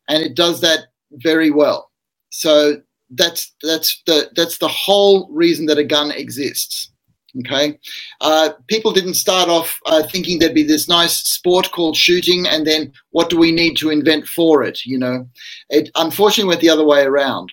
[0.10, 1.89] and it does that very well.
[2.32, 2.82] So
[3.12, 6.91] that's that's the that's the whole reason that a gun exists.
[7.40, 7.80] Okay,
[8.22, 12.68] uh, people didn't start off uh, thinking there'd be this nice sport called shooting, and
[12.68, 14.86] then what do we need to invent for it?
[14.86, 15.28] You know,
[15.70, 17.52] it unfortunately went the other way around.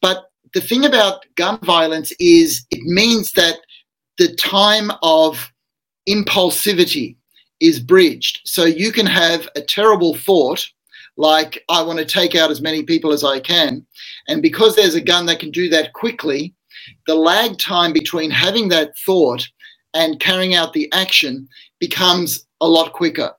[0.00, 3.56] But the thing about gun violence is it means that
[4.18, 5.52] the time of
[6.08, 7.16] impulsivity
[7.60, 8.40] is bridged.
[8.44, 10.64] So you can have a terrible thought
[11.16, 13.84] like I want to take out as many people as I can,
[14.28, 16.54] and because there's a gun that can do that quickly
[17.06, 19.46] the lag time between having that thought
[19.94, 21.48] and carrying out the action
[21.80, 23.32] becomes a lot quicker,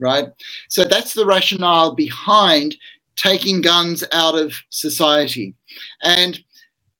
[0.00, 0.28] right?
[0.68, 2.76] So that's the rationale behind
[3.16, 5.54] taking guns out of society.
[6.02, 6.38] And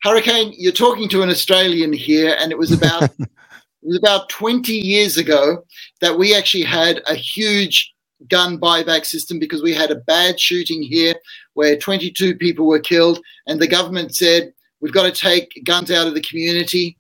[0.03, 4.73] Hurricane, you're talking to an Australian here, and it was about it was about 20
[4.73, 5.65] years ago
[6.01, 7.93] that we actually had a huge
[8.29, 11.15] gun buyback system because we had a bad shooting here
[11.55, 14.53] where 22 people were killed, and the government said
[14.85, 16.99] we've got to take guns out of the community.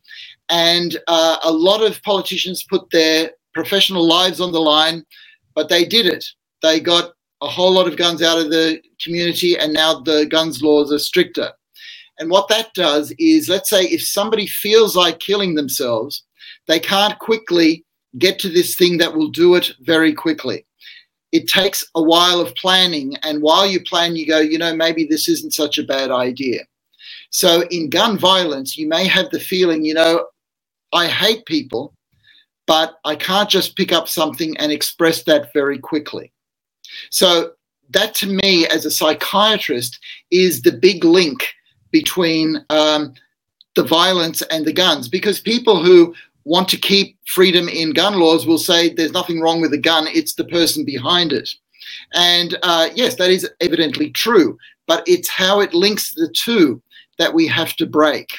[0.49, 5.05] And uh, a lot of politicians put their professional lives on the line,
[5.55, 6.24] but they did it.
[6.62, 7.12] They got
[7.43, 10.99] a whole lot of guns out of the community, and now the guns laws are
[10.99, 11.53] stricter.
[12.18, 16.24] And what that does is, let's say, if somebody feels like killing themselves,
[16.66, 17.85] they can't quickly
[18.16, 20.64] get to this thing that will do it very quickly.
[21.32, 25.05] It takes a while of planning, and while you plan, you go, you know, maybe
[25.05, 26.61] this isn't such a bad idea.
[27.35, 30.26] So in gun violence, you may have the feeling, you know,
[30.93, 31.93] I hate people,
[32.64, 36.30] but I can't just pick up something and express that very quickly.
[37.11, 37.51] So
[37.91, 39.99] that to me, as a psychiatrist,
[40.30, 41.53] is the big link
[41.91, 43.14] between um,
[43.74, 46.14] the violence and the guns, because people who
[46.45, 50.07] want to keep freedom in gun laws will say there's nothing wrong with the gun,
[50.07, 51.51] it's the person behind it.
[52.12, 54.57] And uh, yes, that is evidently true,
[54.87, 56.80] but it's how it links the two
[57.18, 58.30] that we have to break.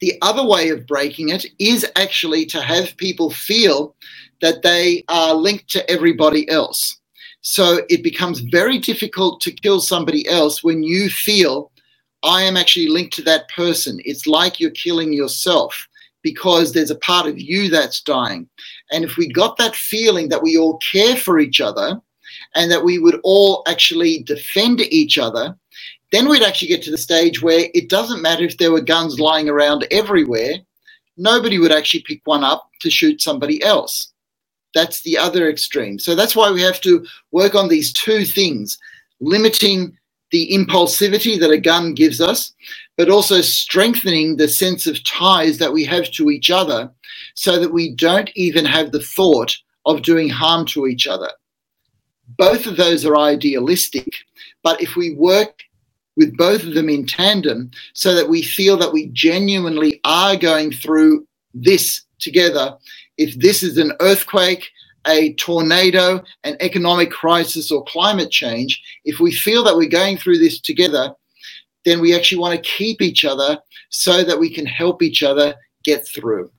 [0.00, 3.94] The other way of breaking it is actually to have people feel
[4.40, 6.98] that they are linked to everybody else.
[7.42, 11.70] So it becomes very difficult to kill somebody else when you feel
[12.22, 14.00] I am actually linked to that person.
[14.04, 15.86] It's like you're killing yourself
[16.22, 18.48] because there's a part of you that's dying.
[18.92, 21.98] And if we got that feeling that we all care for each other
[22.54, 25.56] and that we would all actually defend each other,
[26.12, 29.20] then we'd actually get to the stage where it doesn't matter if there were guns
[29.20, 30.54] lying around everywhere,
[31.16, 34.12] nobody would actually pick one up to shoot somebody else.
[34.74, 35.98] That's the other extreme.
[35.98, 38.78] So that's why we have to work on these two things
[39.20, 39.96] limiting
[40.30, 42.52] the impulsivity that a gun gives us,
[42.96, 46.90] but also strengthening the sense of ties that we have to each other
[47.34, 49.56] so that we don't even have the thought
[49.86, 51.30] of doing harm to each other.
[52.36, 54.06] Both of those are idealistic,
[54.62, 55.62] but if we work
[56.16, 60.72] with both of them in tandem so that we feel that we genuinely are going
[60.72, 62.76] through this together,
[63.16, 64.70] if this is an earthquake,
[65.06, 70.38] a tornado, an economic crisis, or climate change, if we feel that we're going through
[70.38, 71.14] this together,
[71.84, 73.58] then we actually want to keep each other
[73.88, 75.54] so that we can help each other
[75.84, 76.50] get through.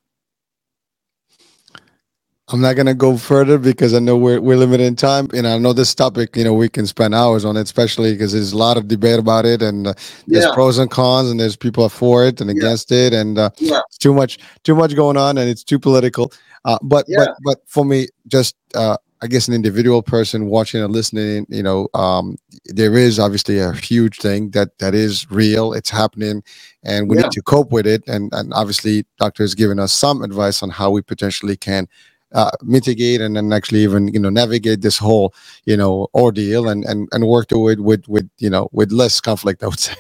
[2.52, 5.58] I'm not gonna go further because I know we're we're limited in time, and I
[5.58, 6.36] know this topic.
[6.36, 9.20] You know, we can spend hours on it, especially because there's a lot of debate
[9.20, 9.94] about it, and uh,
[10.28, 10.54] there's Yeah.
[10.54, 12.58] pros and cons, and there's people for it and Yeah.
[12.58, 13.80] against it, and uh, Yeah.
[13.88, 16.32] it's too much too much going on, and it's too political.
[16.66, 20.92] Uh, but but but for me, just uh, I guess an individual person watching and
[20.92, 25.74] listening, you know, um, there is obviously a huge thing that that is real.
[25.74, 26.44] It's happening,
[26.84, 27.24] and we Yeah.
[27.24, 28.04] need to cope with it.
[28.08, 31.88] And and obviously, doctor has given us some advice on how we potentially can
[32.34, 35.34] uh, mitigate and then actually even you know navigate this whole
[35.66, 39.22] you know ordeal and and, and work through it with with you know with less
[39.22, 39.96] conflict i would say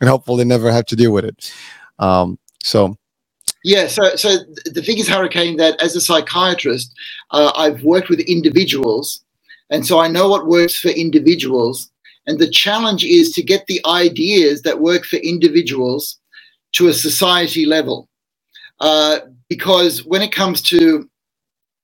[0.00, 1.52] and hopefully never have to deal with it
[1.98, 2.96] um so
[3.64, 6.94] Yeah, so so the thing is, Hurricane, that as a psychiatrist,
[7.32, 9.22] uh, I've worked with individuals,
[9.70, 11.90] and so I know what works for individuals.
[12.26, 16.18] And the challenge is to get the ideas that work for individuals
[16.74, 18.08] to a society level,
[18.80, 21.08] uh, because when it comes to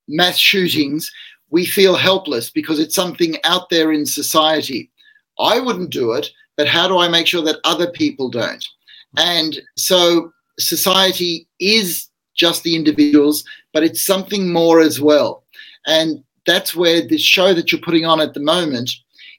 [0.07, 1.11] mass shootings,
[1.49, 4.89] we feel helpless because it's something out there in society.
[5.39, 8.65] I wouldn't do it, but how do I make sure that other people don't?
[9.17, 15.43] And so society is just the individuals, but it's something more as well.
[15.85, 18.91] And that's where this show that you're putting on at the moment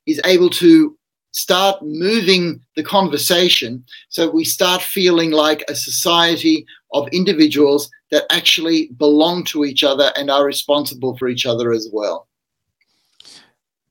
[0.07, 0.97] is able to
[1.35, 8.89] start moving the conversation so we start feeling like a society of individuals that actually
[8.97, 12.29] belong to each other and are responsible for each other as well.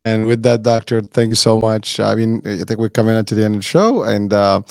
[0.05, 3.25] and with that doctor thank you so much i mean i think we're coming up
[3.25, 4.61] to the end of the show and uh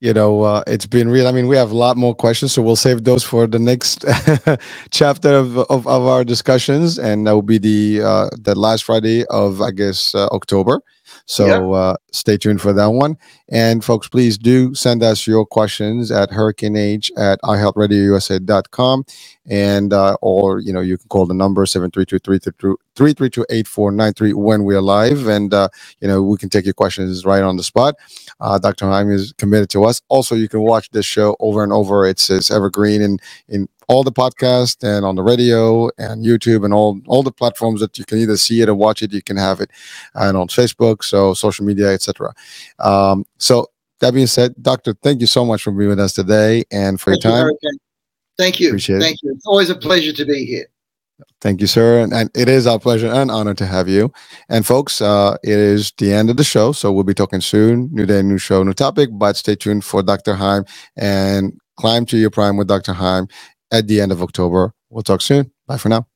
[0.00, 2.62] you know uh, it's been real i mean we have a lot more questions so
[2.62, 4.04] we'll save those for the next
[4.90, 9.24] chapter of, of, of our discussions and that will be the uh the last friday
[9.26, 10.80] of i guess uh, october
[11.26, 13.16] so uh, stay tuned for that one.
[13.48, 19.04] And folks please do send us your questions at hurricaneh at ihealthradiousa.com
[19.46, 25.26] and uh, or you know you can call the number 732-332-8493 when we're live.
[25.26, 25.68] And uh,
[26.00, 27.94] you know we can take your questions right on the spot.
[28.40, 30.02] Uh, dr Heim is committed to us.
[30.08, 32.06] Also you can watch this show over and over.
[32.06, 33.18] It's it's evergreen in
[33.48, 37.80] in all the podcast and on the radio and YouTube and all all the platforms
[37.80, 39.12] that you can either see it or watch it.
[39.12, 39.70] You can have it
[40.14, 42.32] and on Facebook, so social media, etc.
[42.78, 43.66] Um, so
[43.98, 47.10] that being said, Doctor, thank you so much for being with us today and for
[47.10, 47.42] Thank your time.
[47.42, 47.78] Hurricane.
[48.38, 48.68] Thank you.
[48.68, 49.00] Appreciate it.
[49.00, 49.32] Thank you.
[49.32, 50.66] It's always a pleasure to be here.
[51.40, 52.00] Thank you, sir.
[52.00, 54.12] And, and it is our pleasure and honor to have you.
[54.48, 56.72] And folks, uh, it is the end of the show.
[56.72, 57.90] So we'll be talking soon.
[57.92, 59.10] New day, new show, new topic.
[59.12, 60.34] But stay tuned for Dr.
[60.34, 60.64] Heim
[60.96, 62.92] and climb to your prime with Dr.
[62.92, 63.26] Heim
[63.72, 64.74] at the end of October.
[64.88, 65.52] We'll talk soon.
[65.66, 66.06] Bye for now.